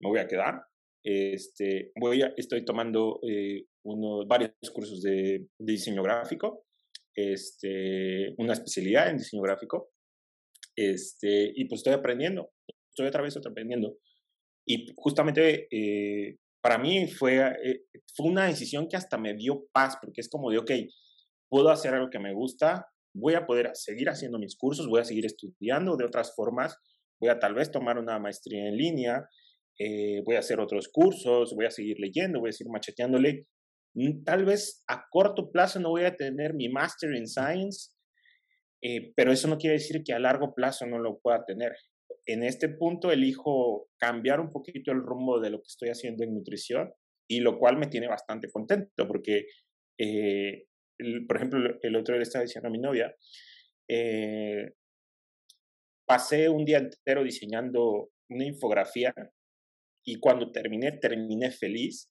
[0.00, 0.62] me voy a quedar.
[1.02, 3.66] Este, voy a, estoy tomando eh,
[4.26, 6.66] varios cursos de, diseño gráfico,
[7.14, 9.90] este, una especialidad en diseño gráfico,
[10.74, 12.50] este, y pues estoy aprendiendo,
[12.90, 13.96] estoy otra vez aprendiendo.
[14.66, 17.84] Y justamente eh, para mí fue, eh,
[18.14, 20.70] fue una decisión que hasta me dio paz, porque es como de, ok,
[21.48, 25.04] puedo hacer algo que me gusta, voy a poder seguir haciendo mis cursos, voy a
[25.04, 26.76] seguir estudiando de otras formas,
[27.20, 29.28] voy a tal vez tomar una maestría en línea,
[29.78, 33.46] eh, voy a hacer otros cursos, voy a seguir leyendo, voy a seguir macheteándole
[33.96, 37.92] Mm, tal vez a corto plazo no voy a tener mi Master in Science,
[38.82, 41.74] eh, pero eso no quiere decir que a largo plazo no lo pueda tener.
[42.26, 46.34] En este punto elijo cambiar un poquito el rumbo de lo que estoy haciendo en
[46.34, 46.92] nutrición
[47.26, 49.46] y lo cual me tiene bastante contento porque,
[49.98, 50.66] eh,
[51.26, 53.14] por ejemplo, el otro día le estaba diciendo a mi novia,
[53.88, 54.74] eh,
[56.06, 59.14] pasé un día entero diseñando una infografía
[60.06, 62.10] y cuando terminé, terminé feliz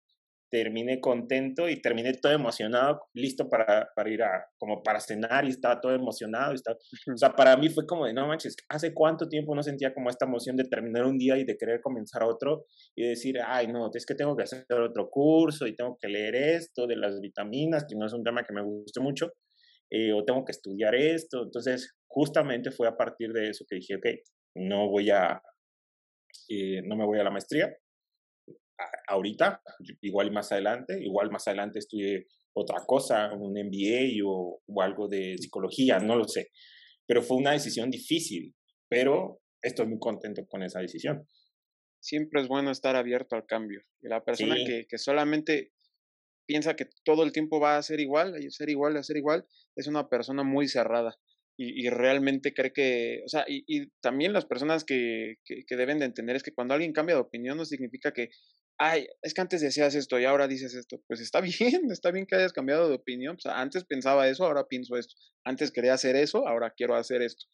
[0.56, 5.50] terminé contento y terminé todo emocionado, listo para, para ir a, como para cenar y
[5.50, 6.54] estaba todo emocionado.
[6.54, 6.78] Y estaba,
[7.14, 10.10] O sea, para mí fue como de, no manches, ¿hace cuánto tiempo no sentía como
[10.10, 12.66] esta emoción de terminar un día y de querer comenzar otro
[12.96, 16.36] y decir, ay, no, es que tengo que hacer otro curso y tengo que leer
[16.36, 19.34] esto de las vitaminas, que no es un tema que me guste mucho,
[19.89, 21.43] eh, o tengo que estudiar esto.
[21.43, 24.06] Entonces, justamente fue a partir de eso que dije, ok,
[24.56, 25.41] no voy a,
[26.50, 27.76] eh, no me voy a la maestría,
[29.08, 29.62] ahorita,
[30.02, 35.38] igual más adelante, igual más adelante estudié otra cosa, un MBA o, o, algo de
[35.38, 36.50] psicología, no lo sé.
[37.06, 38.56] Pero fue una decisión difícil,
[38.90, 41.28] pero estoy muy contento con esa decisión.
[42.00, 43.82] Siempre es bueno estar abierto al cambio.
[44.02, 45.74] Y la persona que, que, solamente
[46.46, 49.46] piensa que todo el tiempo va a ser igual, a ser igual, a ser igual,
[49.76, 51.18] es una persona muy cerrada.
[51.58, 56.36] Y, realmente cree que, o sea, y, también las personas que, que, deben de entender
[56.36, 58.30] es que cuando alguien cambia de opinión no significa que,
[58.78, 61.02] ay, es que antes decías esto y ahora dices esto.
[61.08, 63.40] Pues está bien, está bien que hayas cambiado de opinión.
[63.40, 65.16] Sea, antes pensaba eso, ahora pienso esto.
[65.44, 67.46] Antes quería hacer eso, ahora quiero hacer esto.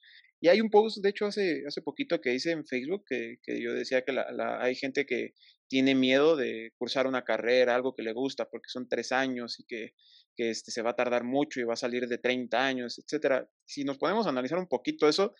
[0.43, 3.61] Y hay un post, de hecho, hace, hace poquito que hice en Facebook que, que
[3.61, 5.35] yo decía que la, hay gente que
[5.67, 9.65] tiene miedo de cursar una carrera, algo que le gusta, porque son tres años y
[9.65, 9.93] que,
[10.35, 13.47] que este, se va a tardar mucho y va a salir de 30 años, etcétera.
[13.65, 15.35] Si nos podemos analizar un poquito eso,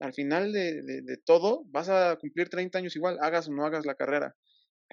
[0.00, 3.64] al final de, de, de todo vas a cumplir 30 años igual, hagas o no
[3.64, 4.36] hagas la carrera.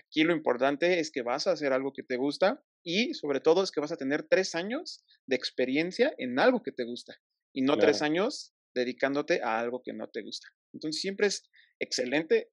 [0.07, 3.63] Aquí lo importante es que vas a hacer algo que te gusta y sobre todo
[3.63, 7.15] es que vas a tener tres años de experiencia en algo que te gusta
[7.53, 10.47] y no tres años dedicándote a algo que no te gusta.
[10.73, 11.49] Entonces siempre es
[11.79, 12.51] excelente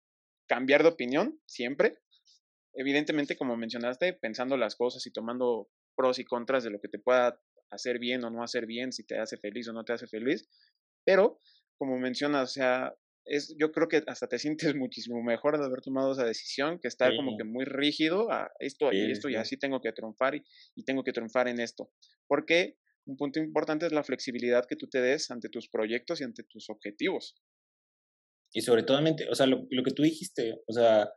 [0.49, 1.99] cambiar de opinión, siempre.
[2.75, 6.99] Evidentemente, como mencionaste, pensando las cosas y tomando pros y contras de lo que te
[6.99, 7.41] pueda
[7.71, 10.49] hacer bien o no hacer bien, si te hace feliz o no te hace feliz.
[11.05, 11.41] Pero,
[11.77, 12.95] como mencionas, o sea,
[13.29, 16.89] es, yo creo que hasta te sientes muchísimo mejor de haber tomado esa decisión que
[16.89, 20.43] estar como que muy rígido a esto y esto y así tengo que triunfar y,
[20.75, 21.91] y, tengo que triunfar en esto.
[22.27, 22.77] Porque
[23.07, 26.45] un punto importante es la flexibilidad que tú te des ante tus proyectos y ante
[26.45, 27.37] tus objetivos.
[28.53, 29.01] Y sobre todo,
[29.31, 31.11] o sea, lo, lo que tú dijiste, o sea,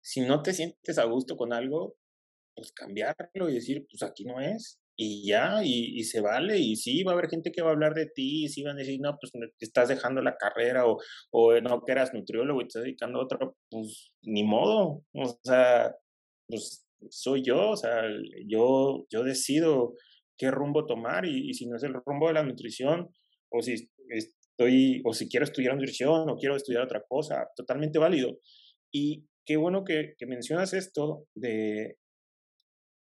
[0.00, 1.96] si no te sientes a gusto con algo,
[2.54, 7.04] pues cambiarlo y decir, pues aquí no es, y ya, y, se vale, y sí,
[7.04, 8.98] va a haber gente que va a hablar de ti, y sí van a decir,
[9.00, 10.98] no, pues estás dejando la carrera, o,
[11.30, 15.38] o no, que eras nutriólogo y te estás dedicando a otro, pues ni modo, o
[15.44, 15.94] sea,
[16.48, 18.02] pues soy yo, o sea,
[18.48, 19.94] yo, yo decido
[20.36, 23.08] qué rumbo tomar, y, y si no es el rumbo de la nutrición,
[23.52, 28.40] o si estoy, o si quiero estudiar nutrición, o quiero estudiar otra cosa, totalmente válido.
[28.92, 31.98] Y qué bueno que, que mencionas esto de,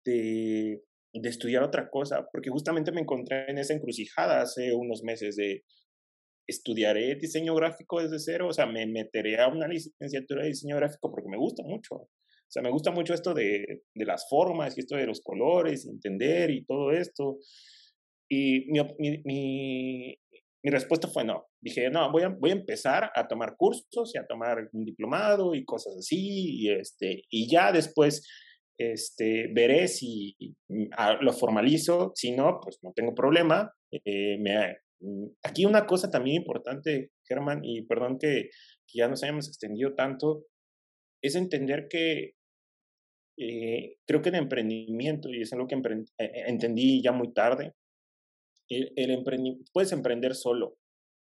[0.05, 0.83] de
[1.13, 5.63] de estudiar otra cosa, porque justamente me encontré en esa encrucijada hace unos meses de
[6.47, 11.11] estudiaré diseño gráfico desde cero, o sea, me meteré a una licenciatura de diseño gráfico
[11.11, 11.95] porque me gusta mucho.
[11.95, 15.85] O sea, me gusta mucho esto de, de las formas y esto de los colores,
[15.85, 17.39] entender y todo esto.
[18.29, 21.45] Y mi, mi, mi, respuesta fue no.
[21.61, 25.55] Dije, no, voy a, voy a empezar a tomar cursos y a tomar un diplomado
[25.55, 26.61] y cosas así.
[26.61, 28.25] Y, este, y ya después
[28.77, 30.37] este, veré si
[30.97, 33.73] ah, lo formalizo, si no, pues no tengo problema.
[33.91, 38.49] Eh, me, mm, aquí una cosa también importante, Germán, y perdón que,
[38.93, 40.45] ya nos hayamos extendido tanto,
[41.21, 42.35] es entender que
[43.37, 47.73] eh, creo que el emprendimiento, y es algo que eh, entendí ya muy tarde,
[48.69, 49.23] el, el
[49.73, 50.77] puedes emprender solo,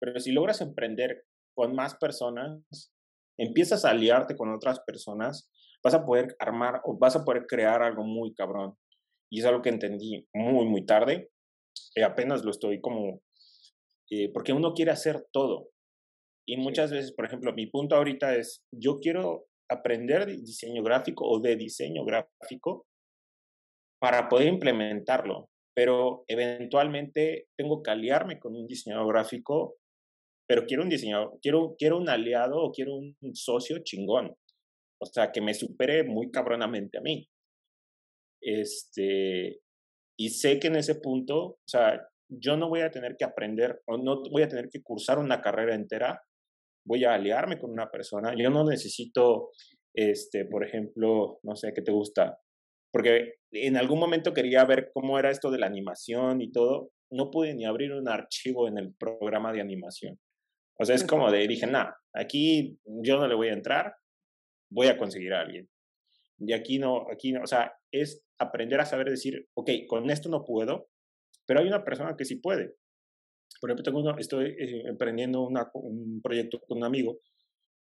[0.00, 1.24] pero si logras emprender
[1.54, 2.92] con más personas,
[3.38, 5.50] empiezas a aliarte con otras personas,
[5.82, 8.76] vas a poder armar o vas a poder crear algo muy cabrón.
[9.32, 11.30] Y es algo que entendí muy, muy tarde.
[11.94, 13.22] y apenas lo estoy como,
[14.10, 15.70] eh, porque uno quiere hacer todo.
[16.46, 21.38] Y muchas veces, por ejemplo, mi punto ahorita es, yo quiero aprender diseño gráfico o
[21.40, 22.86] de diseño gráfico
[24.00, 29.76] para poder implementarlo, pero eventualmente tengo que aliarme con un diseñador gráfico,
[30.48, 34.34] pero quiero un diseñador, quiero, quiero un aliado o quiero un socio chingón.
[35.00, 37.28] O sea, que me supere muy cabronamente a mí.
[38.42, 39.60] Este,
[40.18, 43.82] y sé que en ese punto, o sea, yo no voy a tener que aprender
[43.86, 46.22] o no voy a tener que cursar una carrera entera.
[46.86, 48.34] Voy a aliarme con una persona.
[48.36, 49.50] Yo no necesito,
[49.94, 52.38] este, por ejemplo, no sé, ¿qué te gusta?
[52.92, 56.92] Porque en algún momento quería ver cómo era esto de la animación y todo.
[57.10, 60.18] No pude ni abrir un archivo en el programa de animación.
[60.78, 63.94] O sea, es como de, dije, nada, aquí yo no le voy a entrar,
[64.70, 65.68] voy a conseguir a alguien.
[66.38, 70.28] Y aquí no, aquí no, o sea, es aprender a saber decir, ok, con esto
[70.30, 70.88] no puedo,
[71.46, 72.74] pero hay una persona que sí puede.
[73.60, 77.20] Por ejemplo, tengo estoy eh, emprendiendo un proyecto con un amigo.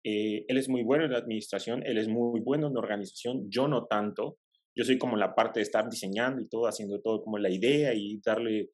[0.02, 3.50] Eh, él es muy bueno en la administración, él es muy bueno en la organización,
[3.50, 4.38] yo no tanto.
[4.74, 7.92] Yo soy como la parte de estar diseñando y todo, haciendo todo como la idea
[7.94, 8.70] y darle,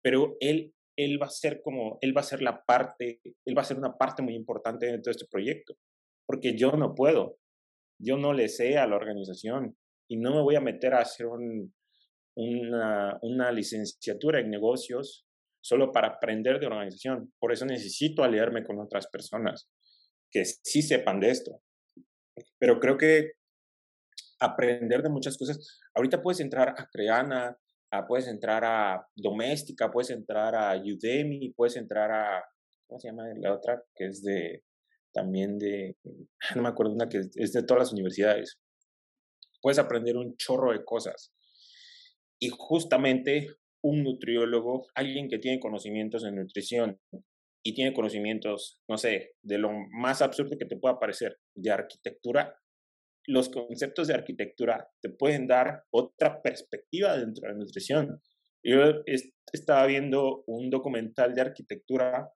[0.00, 3.62] pero él, él va a ser como, él va a ser la parte, él va
[3.62, 5.76] a ser una parte muy importante de todo este proyecto
[6.32, 7.36] porque yo no puedo,
[8.00, 9.76] yo no le sé a la organización
[10.08, 15.26] y no me voy a meter a hacer una, una licenciatura en negocios
[15.62, 17.34] solo para aprender de organización.
[17.38, 19.68] Por eso necesito aliarme con otras personas
[20.30, 21.60] que sí sepan de esto.
[22.58, 23.32] Pero creo que
[24.40, 25.82] aprender de muchas cosas.
[25.94, 27.58] Ahorita puedes entrar a Creana,
[28.08, 32.42] puedes entrar a Doméstica, puedes entrar a Udemy, puedes entrar a,
[32.88, 33.82] ¿cómo se llama la otra?
[33.94, 34.64] Que es de,
[35.12, 35.96] también de,
[36.56, 38.58] no me acuerdo una que es de todas las universidades.
[39.60, 41.32] Puedes aprender un chorro de cosas.
[42.40, 43.46] Y justamente
[43.82, 47.00] un nutriólogo, alguien que tiene conocimientos en nutrición
[47.64, 52.56] y tiene conocimientos, no sé, de lo más absurdo que te pueda parecer, de arquitectura,
[53.26, 58.20] los conceptos de arquitectura te pueden dar otra perspectiva dentro de la nutrición.
[58.64, 59.02] Yo
[59.52, 62.30] estaba viendo un documental de arquitectura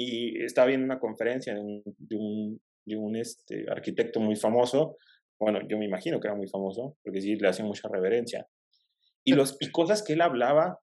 [0.00, 4.96] y estaba viendo una conferencia de un, de un, de un este, arquitecto muy famoso.
[5.40, 8.46] Bueno, yo me imagino que era muy famoso, porque sí le hacen mucha reverencia.
[9.24, 10.78] Y, los, y cosas que él hablaba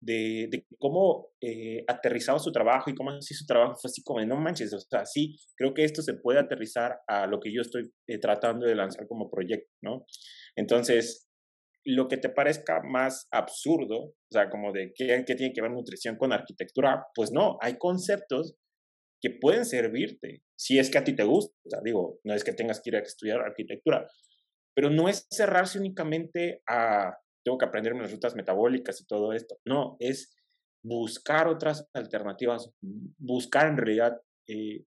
[0.00, 4.24] de, de cómo eh, aterrizaba su trabajo y cómo hacía su trabajo, fue así como,
[4.24, 7.62] no manches, o sea, sí, creo que esto se puede aterrizar a lo que yo
[7.62, 10.06] estoy eh, tratando de lanzar como proyecto, ¿no?
[10.54, 11.31] Entonces,
[11.84, 15.70] lo que te parezca más absurdo, o sea, como de qué, qué tiene que ver
[15.70, 18.56] nutrición con arquitectura, pues no, hay conceptos
[19.20, 22.80] que pueden servirte, si es que a ti te gusta, digo, no es que tengas
[22.80, 24.06] que ir a estudiar arquitectura,
[24.74, 29.58] pero no es cerrarse únicamente a tengo que aprenderme las rutas metabólicas y todo esto.
[29.64, 30.34] No, es
[30.84, 32.70] buscar otras alternativas,
[33.18, 34.84] buscar en realidad, eh,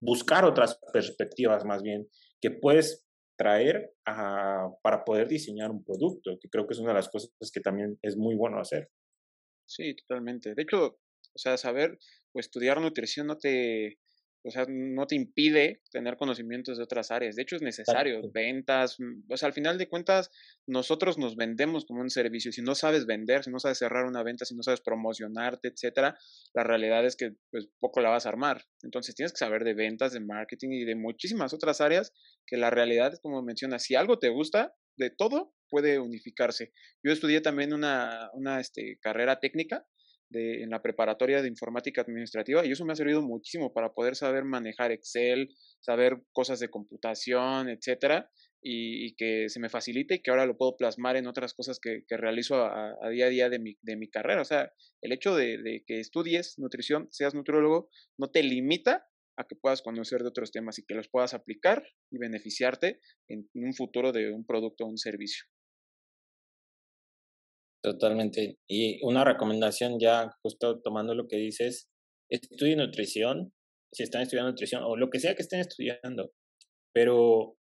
[0.00, 2.08] buscar otras perspectivas más bien
[2.40, 3.05] que puedes
[3.36, 7.60] traer para poder diseñar un producto, que creo que es una de las cosas que
[7.60, 8.90] también es muy bueno hacer.
[9.66, 10.54] Sí, totalmente.
[10.54, 10.98] De hecho,
[11.34, 11.98] o sea, saber
[12.32, 13.98] o estudiar nutrición no te,
[14.46, 17.34] o sea, no te impide tener conocimientos de otras áreas.
[17.34, 18.30] De hecho, es necesario.
[18.32, 20.30] Ventas, mm, o sea, al final de cuentas,
[20.66, 22.52] nosotros nos vendemos como un servicio.
[22.52, 26.16] Si no sabes vender, si no sabes cerrar una venta, si no sabes promocionarte, etcétera,
[26.54, 28.64] la realidad es que pues poco la vas a armar.
[28.82, 32.12] Entonces tienes que saber de ventas, de marketing y de muchísimas otras áreas
[32.46, 36.72] que la realidad es como mencionas, si algo te gusta, de todo puede unificarse.
[37.02, 39.84] Yo estudié también una, una este, carrera técnica
[40.28, 44.16] de, en la preparatoria de informática administrativa y eso me ha servido muchísimo para poder
[44.16, 48.30] saber manejar Excel, saber cosas de computación, etcétera,
[48.62, 52.04] y, que se me facilite y que ahora lo puedo plasmar en otras cosas que,
[52.08, 54.42] que realizo a, día a día de mi, de mi carrera.
[54.42, 54.72] O sea,
[55.02, 59.06] el hecho de, de que estudies nutrición, seas nutriólogo, no te limita
[59.36, 63.48] a que puedas conocer de otros temas y que los puedas aplicar y beneficiarte en
[63.54, 65.44] un futuro de un producto o un servicio.
[67.86, 68.58] Totalmente.
[68.68, 71.88] Y una recomendación ya, justo tomando lo que dices,
[72.28, 73.52] estudien nutrición,
[73.92, 76.32] si están estudiando nutrición o lo que sea que estén estudiando,
[76.92, 77.56] pero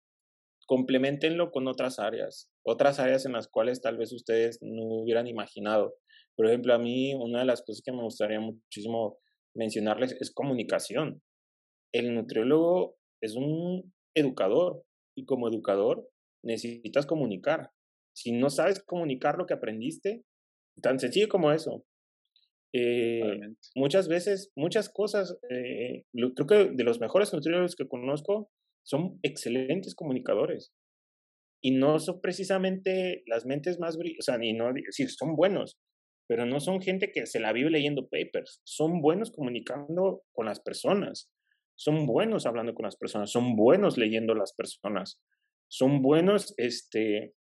[0.66, 5.94] complementenlo con otras áreas, otras áreas en las cuales tal vez ustedes no hubieran imaginado.
[6.38, 9.18] Por ejemplo, a mí una de las cosas que me gustaría muchísimo
[9.54, 11.20] mencionarles es comunicación.
[11.92, 16.08] El nutriólogo es un educador y como educador
[16.42, 17.73] necesitas comunicar
[18.14, 20.24] si no sabes comunicar lo que aprendiste,
[20.80, 21.84] tan sencillo como eso.
[22.72, 23.40] Eh,
[23.76, 28.50] muchas veces, muchas cosas, eh, creo que de los mejores nutriólogos que conozco
[28.82, 30.72] son excelentes comunicadores.
[31.62, 35.78] Y no son precisamente las mentes más brillantes, o sea, ni no, sí, son buenos,
[36.26, 38.60] pero no son gente que se la vive leyendo papers.
[38.64, 41.30] Son buenos comunicando con las personas.
[41.76, 43.30] Son buenos hablando con las personas.
[43.30, 45.20] Son buenos leyendo las personas.
[45.68, 47.34] Son buenos este,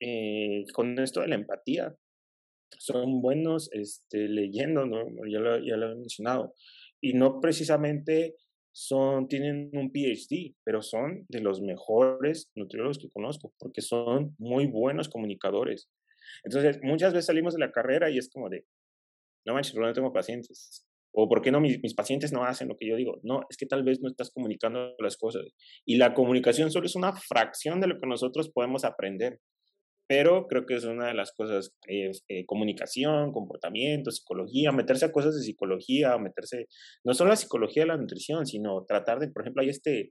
[0.00, 1.94] eh, con esto de la empatía.
[2.78, 5.04] Son buenos este, leyendo, ¿no?
[5.28, 6.54] ya, lo, ya lo he mencionado.
[7.00, 8.36] Y no precisamente
[8.72, 14.66] son, tienen un PhD, pero son de los mejores nutriólogos que conozco, porque son muy
[14.66, 15.90] buenos comunicadores.
[16.44, 18.64] Entonces, muchas veces salimos de la carrera y es como de,
[19.44, 20.86] no manches, pero no tengo pacientes.
[21.12, 23.18] O ¿por qué no mis, mis, pacientes no hacen lo que yo digo?
[23.24, 25.42] No, es que tal vez no estás comunicando las cosas.
[25.84, 29.40] Y la comunicación solo es una fracción de lo que nosotros podemos aprender
[30.10, 32.10] pero creo que es una de las cosas, eh,
[32.44, 36.66] comunicación, comportamiento, psicología, meterse a cosas de psicología, meterse,
[37.04, 40.10] no solo la psicología de la nutrición, sino tratar de, por ejemplo, hay este,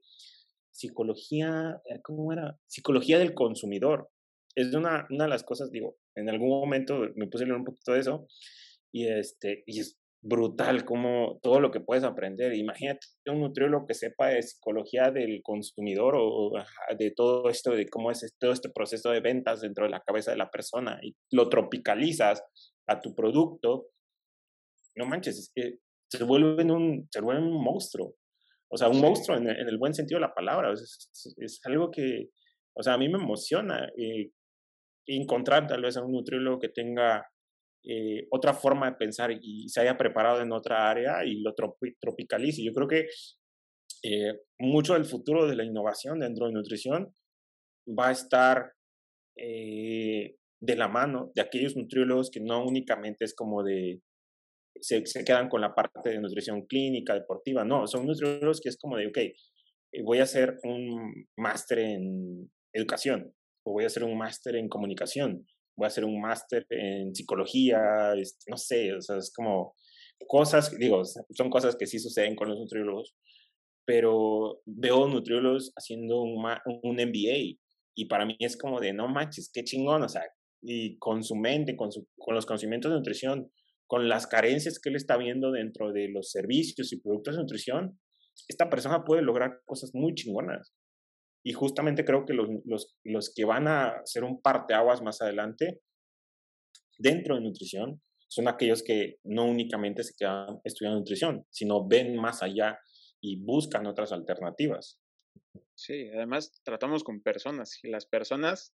[0.72, 2.58] psicología, eh, ¿cómo era?
[2.66, 4.10] Psicología del consumidor.
[4.56, 7.66] Es una, una de las cosas, digo, en algún momento me puse a leer un
[7.66, 8.26] poquito de eso,
[8.94, 12.54] y, este, y es, brutal como todo lo que puedes aprender.
[12.54, 16.52] Imagínate un nutriólogo que sepa de psicología del consumidor o,
[16.98, 20.32] de todo esto, de cómo es todo este proceso de ventas dentro de la cabeza
[20.32, 22.44] de la persona y lo tropicalizas
[22.88, 23.88] a tu producto.
[24.96, 28.16] No manches, se vuelve un, se vuelve un monstruo.
[28.72, 30.72] O sea, un monstruo en, el buen sentido de la palabra.
[30.74, 32.30] Es, es, algo que,
[32.76, 34.32] o sea, a mí me emociona eh,
[35.08, 37.26] encontrar tal vez a un nutriólogo que tenga
[37.84, 42.64] eh, otra forma de pensar y se haya preparado en otra área y lo tropicalice.
[42.64, 43.08] Yo creo que
[44.04, 47.14] eh, mucho del futuro de la innovación dentro de nutrición
[47.88, 48.74] va a estar
[49.38, 54.02] eh, de la mano de aquellos nutriólogos que no únicamente es como de,
[54.82, 58.78] se, se, quedan con la parte de nutrición clínica, deportiva, no, son nutriólogos que es
[58.78, 59.18] como de, ok,
[60.04, 63.34] voy a hacer un máster en educación
[63.66, 65.46] o voy a hacer un máster en comunicación
[65.80, 67.80] voy a hacer un máster en psicología,
[68.48, 69.74] no sé, o sea, es como
[70.28, 73.16] cosas, digo, son cosas que sí suceden con los nutriólogos,
[73.86, 76.46] pero veo nutriólogos haciendo un,
[76.84, 77.58] un MBA
[77.96, 80.24] y para mí es como de, no manches, qué chingón, o sea,
[80.62, 83.50] y con su mente, con, su, con los conocimientos de nutrición,
[83.88, 87.98] con las carencias que él está viendo dentro de los servicios y productos de nutrición,
[88.48, 90.74] esta persona puede lograr cosas muy chingonas.
[91.44, 95.82] Y justamente creo que los, los, los que van a ser un parteaguas más adelante
[96.98, 102.44] dentro de nutrición son aquellos que no únicamente se quedan estudiando nutrición, sino ven más
[102.44, 102.78] allá
[103.22, 105.00] y buscan otras alternativas.
[105.76, 108.74] Sí, además tratamos con personas y las personas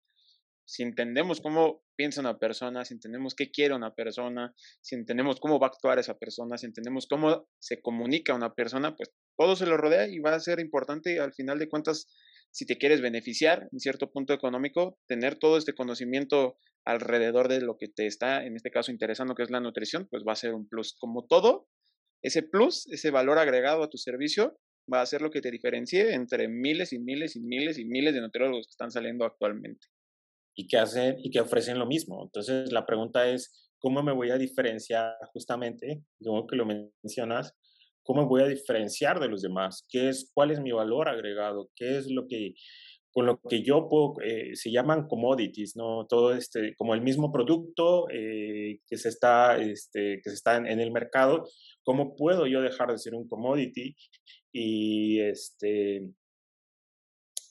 [0.66, 5.60] si entendemos cómo piensa una persona, si entendemos qué quiere una persona, si entendemos cómo
[5.60, 9.66] va a actuar esa persona, si entendemos cómo se comunica una persona, pues todo se
[9.66, 12.08] lo rodea y va a ser importante al final de cuentas,
[12.54, 16.56] si te quieres beneficiar en cierto punto económico, tener todo este conocimiento
[16.86, 20.24] alrededor de lo que te está, en este caso, interesando, que es la nutrición, pues
[20.28, 20.94] va a ser un plus.
[21.00, 21.68] Como todo,
[22.22, 24.60] ese plus, ese valor agregado a tu servicio,
[24.92, 28.14] va a ser lo que te diferencie entre miles y miles y miles y miles
[28.14, 29.88] de nutriólogos que están saliendo actualmente
[30.56, 32.24] y que hacen y que ofrecen lo mismo.
[32.24, 37.56] Entonces la pregunta es, ¿cómo me voy a diferenciar justamente, como que lo mencionas,
[38.04, 39.86] cómo voy a diferenciar de los demás?
[39.90, 41.70] ¿Qué es, cuál es mi valor agregado?
[41.76, 42.54] ¿Qué es lo que
[43.14, 46.08] con lo que yo puedo, eh, se llaman commodities, ¿no?
[46.08, 50.80] Todo este, como el mismo producto eh, que se está, este, que se está en,
[50.80, 51.48] el mercado,
[51.84, 53.96] ¿cómo puedo yo dejar de ser un commodity
[54.52, 56.10] y, este,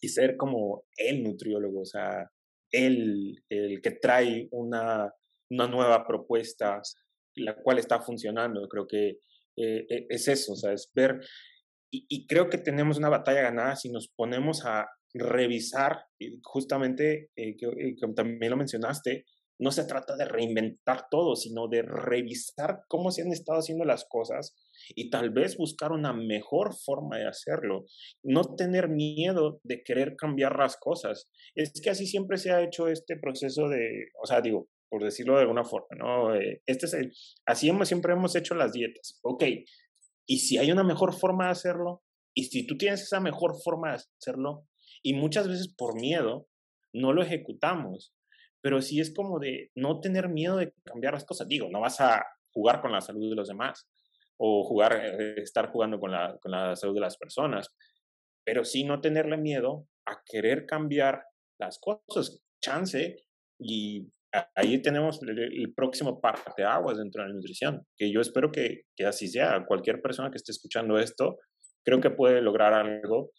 [0.01, 1.83] y ser como el nutriólogo?
[1.83, 2.29] O sea,
[2.73, 5.15] el, el que trae una,
[5.49, 6.83] una nueva propuesta,
[7.37, 8.67] la cual está funcionando.
[8.69, 9.19] Creo que
[9.57, 11.21] eh, e, es eso, o sea, es ver,
[11.95, 16.07] y, creo que tenemos una batalla ganada si nos ponemos a revisar,
[16.43, 19.27] justamente, eh, que, eh, también lo mencionaste,
[19.59, 24.07] no se trata de reinventar todo, sino de revisar cómo se han estado haciendo las
[24.09, 24.57] cosas
[24.97, 27.85] y tal vez buscar una mejor forma de hacerlo.
[28.25, 31.31] No tener miedo de querer cambiar las cosas.
[31.55, 35.37] Es que así siempre se ha hecho este proceso de, o sea, digo, por decirlo
[35.37, 36.35] de alguna forma, ¿no?
[36.35, 37.15] Eh, este es el,
[37.47, 39.19] así hemos, siempre hemos hecho las dietas.
[39.23, 39.43] Ok,
[40.27, 42.03] y si hay una mejor forma de hacerlo,
[42.37, 44.69] y si tú tienes esa mejor forma de hacerlo,
[45.03, 46.47] y muchas veces por miedo,
[46.93, 48.15] no lo ejecutamos.
[48.61, 51.49] Pero sí es como de no tener miedo de cambiar las cosas.
[51.49, 53.89] Digo, no vas a jugar con la salud de los demás,
[54.37, 57.75] o jugar, eh, estar jugando con la, con la salud de las personas,
[58.45, 61.25] pero sí no tenerle miedo a querer cambiar
[61.59, 63.25] las cosas, chance,
[63.59, 64.13] y
[64.55, 68.83] ahí tenemos el, próximo parte de aguas dentro de la nutrición, que yo espero que,
[68.97, 69.65] que así sea.
[69.67, 71.37] Cualquier persona que esté escuchando esto,
[71.85, 73.33] creo que puede lograr algo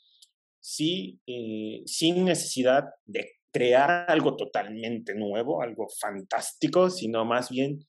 [0.63, 7.79] sí, eh, sin necesidad de crear algo totalmente nuevo, algo fantástico, sino más bien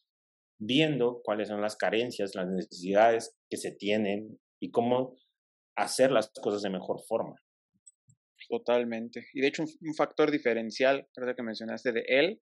[0.58, 5.16] viendo cuáles son las carencias, las necesidades que se tienen y cómo
[5.76, 7.34] hacer las cosas de mejor forma.
[8.48, 9.26] Totalmente.
[9.32, 12.40] Y de hecho, un, factor diferencial, creo que mencionaste de él,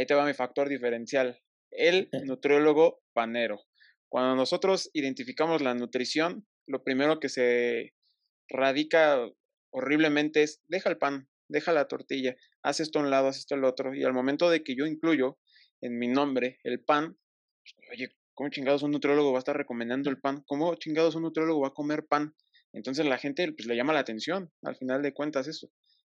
[0.00, 1.40] ahí te va mi factor diferencial.
[1.70, 3.60] El nutriólogo panero.
[4.08, 7.94] Cuando nosotros identificamos la nutrición, lo primero que se
[8.48, 9.18] radica
[9.70, 13.54] horriblemente es, deja el pan, deja la tortilla, haz esto a un lado, haz esto
[13.54, 13.94] al otro.
[13.94, 15.38] Y al momento de que yo incluyo
[15.80, 17.16] en mi nombre el pan,
[17.92, 20.42] oye, ¿cómo chingados un nutriólogo va a estar recomendando el pan?
[20.46, 22.34] ¿Cómo chingados un nutriólogo va a comer pan?
[22.72, 25.70] Entonces la gente pues, le llama la atención, al final de cuentas eso.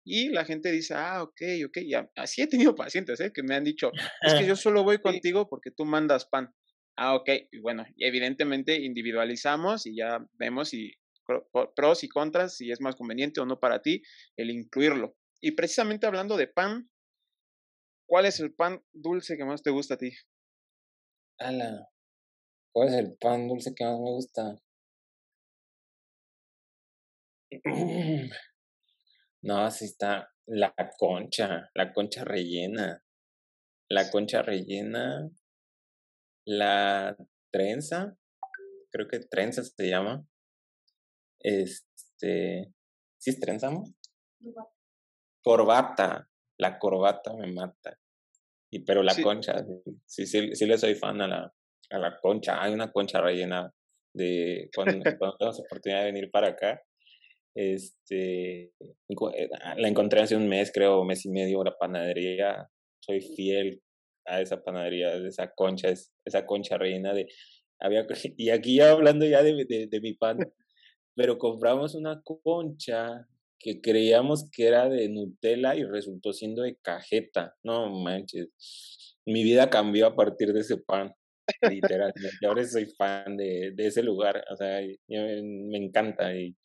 [0.07, 2.09] Y la gente dice, ah, ok, ok, ya.
[2.15, 3.31] Así he tenido pacientes ¿eh?
[3.33, 3.91] que me han dicho,
[4.21, 6.53] es que yo solo voy contigo porque tú mandas pan.
[6.95, 10.93] Ah, ok, y bueno, evidentemente individualizamos y ya vemos si
[11.75, 14.03] pros y contras, si es más conveniente o no para ti
[14.37, 15.17] el incluirlo.
[15.41, 16.89] Y precisamente hablando de pan,
[18.07, 20.11] ¿cuál es el pan dulce que más te gusta a ti?
[21.39, 21.89] Ala,
[22.71, 24.55] ¿cuál es el pan dulce que más me gusta?
[29.45, 33.03] No, así está la concha, la concha rellena.
[33.87, 35.29] La concha rellena,
[36.47, 37.15] la
[37.51, 38.17] trenza,
[38.91, 40.27] creo que trenza se llama.
[41.39, 42.73] Este,
[43.19, 43.69] ¿sí es trenza,
[45.43, 46.27] Corbata,
[46.57, 47.99] la corbata me mata.
[48.71, 49.63] Y, pero la concha,
[50.07, 51.53] sí, sí, sí le soy fan a la,
[51.91, 52.63] a la concha.
[52.63, 53.71] Hay una concha rellena
[54.11, 56.81] de cuando, cuando tenemos oportunidad de venir para acá.
[57.55, 62.69] Este, eh, la encontré hace un mes, creo, mes y medio, la panadería.
[62.99, 63.81] Soy fiel
[64.25, 65.89] a esa panadería, de esa concha,
[66.25, 67.27] esa concha rellena de...
[67.79, 68.05] Había,
[68.37, 70.39] y aquí ya hablando ya de, de, de mi pan,
[71.15, 73.25] pero compramos una concha
[73.57, 77.55] que creíamos que era de Nutella y resultó siendo de cajeta.
[77.63, 78.49] No manches.
[79.25, 81.13] Mi vida cambió a partir de ese pan,
[81.69, 82.45] literalmente.
[82.45, 84.43] Ahora soy fan de, de ese lugar.
[84.51, 86.35] O sea, me encanta.
[86.35, 86.55] Y,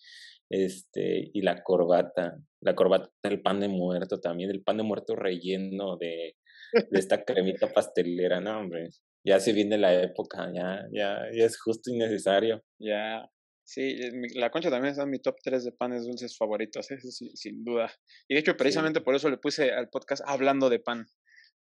[0.51, 5.17] este, y la corbata, la corbata del pan de muerto también, el pan de muerto
[5.17, 6.37] relleno de,
[6.73, 8.91] de esta cremita pastelera, no, hombre.
[9.25, 12.63] Ya se viene la época, ya, ya, ya es justo y necesario.
[12.79, 13.31] Ya,
[13.71, 14.01] Sí,
[14.35, 17.89] la concha también está en mi top 3 de panes dulces favoritos, eso sin duda.
[18.27, 21.07] Y de hecho, precisamente por eso le puse al podcast hablando de pan,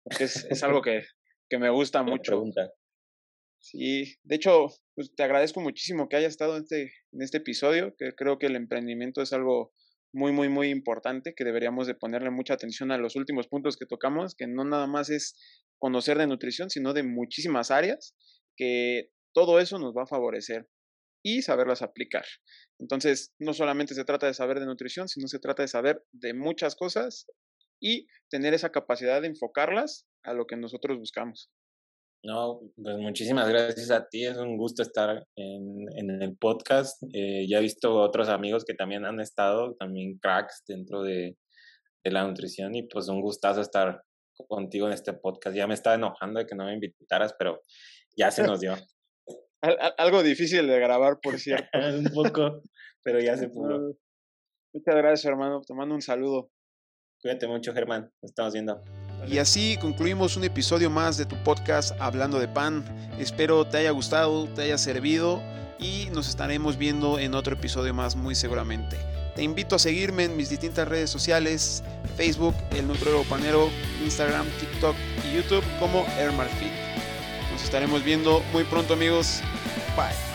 [0.04, 1.04] porque es, es algo que,
[1.50, 2.32] que, me gusta mucho.
[2.32, 2.72] Pregunta.
[3.60, 7.96] Sí, de hecho, pues te agradezco muchísimo que hayas estado en este, en este episodio,
[7.98, 9.74] que creo que el emprendimiento es algo
[10.14, 13.86] muy, muy, muy importante, que deberíamos de ponerle mucha atención a los últimos puntos que
[13.86, 15.36] tocamos, que no nada más es
[15.80, 18.16] conocer de nutrición, sino de muchísimas áreas,
[18.56, 20.68] que todo eso nos va a favorecer
[21.24, 22.26] y saberlas aplicar.
[22.80, 26.34] Entonces, no solamente se trata de saber de nutrición, sino se trata de saber de
[26.34, 27.28] muchas cosas
[27.80, 31.52] y tener esa capacidad de enfocarlas a lo que nosotros buscamos.
[32.24, 37.02] No, pues muchísimas gracias a ti, es un gusto estar en, en el podcast.
[37.14, 41.38] Eh, ya he visto otros amigos que también han estado, también cracks dentro de,
[42.04, 44.02] de la nutrición y pues un gustazo estar
[44.48, 45.56] contigo en este podcast.
[45.56, 47.62] Ya me estaba enojando de que no me invitaras, pero
[48.18, 48.76] ya se nos dio
[49.98, 51.68] algo difícil de grabar, por cierto.
[51.98, 52.62] un poco,
[53.04, 53.96] pero ya se pudo.
[54.74, 55.62] Muchas gracias, hermano.
[55.62, 56.52] Te mando un saludo.
[57.22, 58.12] Cuídate mucho, Germán.
[58.22, 58.84] Nos estamos viendo.
[59.30, 62.84] Y así concluimos un episodio más de tu podcast Hablando de Pan.
[63.20, 65.42] Espero te haya gustado, te haya servido
[65.80, 68.98] y nos estaremos viendo en otro episodio más muy seguramente.
[69.36, 71.84] Te invito a seguirme en mis distintas redes sociales,
[72.16, 73.70] Facebook, El Nutriólogo Panero,
[74.04, 74.96] Instagram, TikTok
[75.30, 76.72] y YouTube como Airmarfit.
[77.52, 79.42] Nos estaremos viendo muy pronto amigos.
[79.96, 80.27] Bye.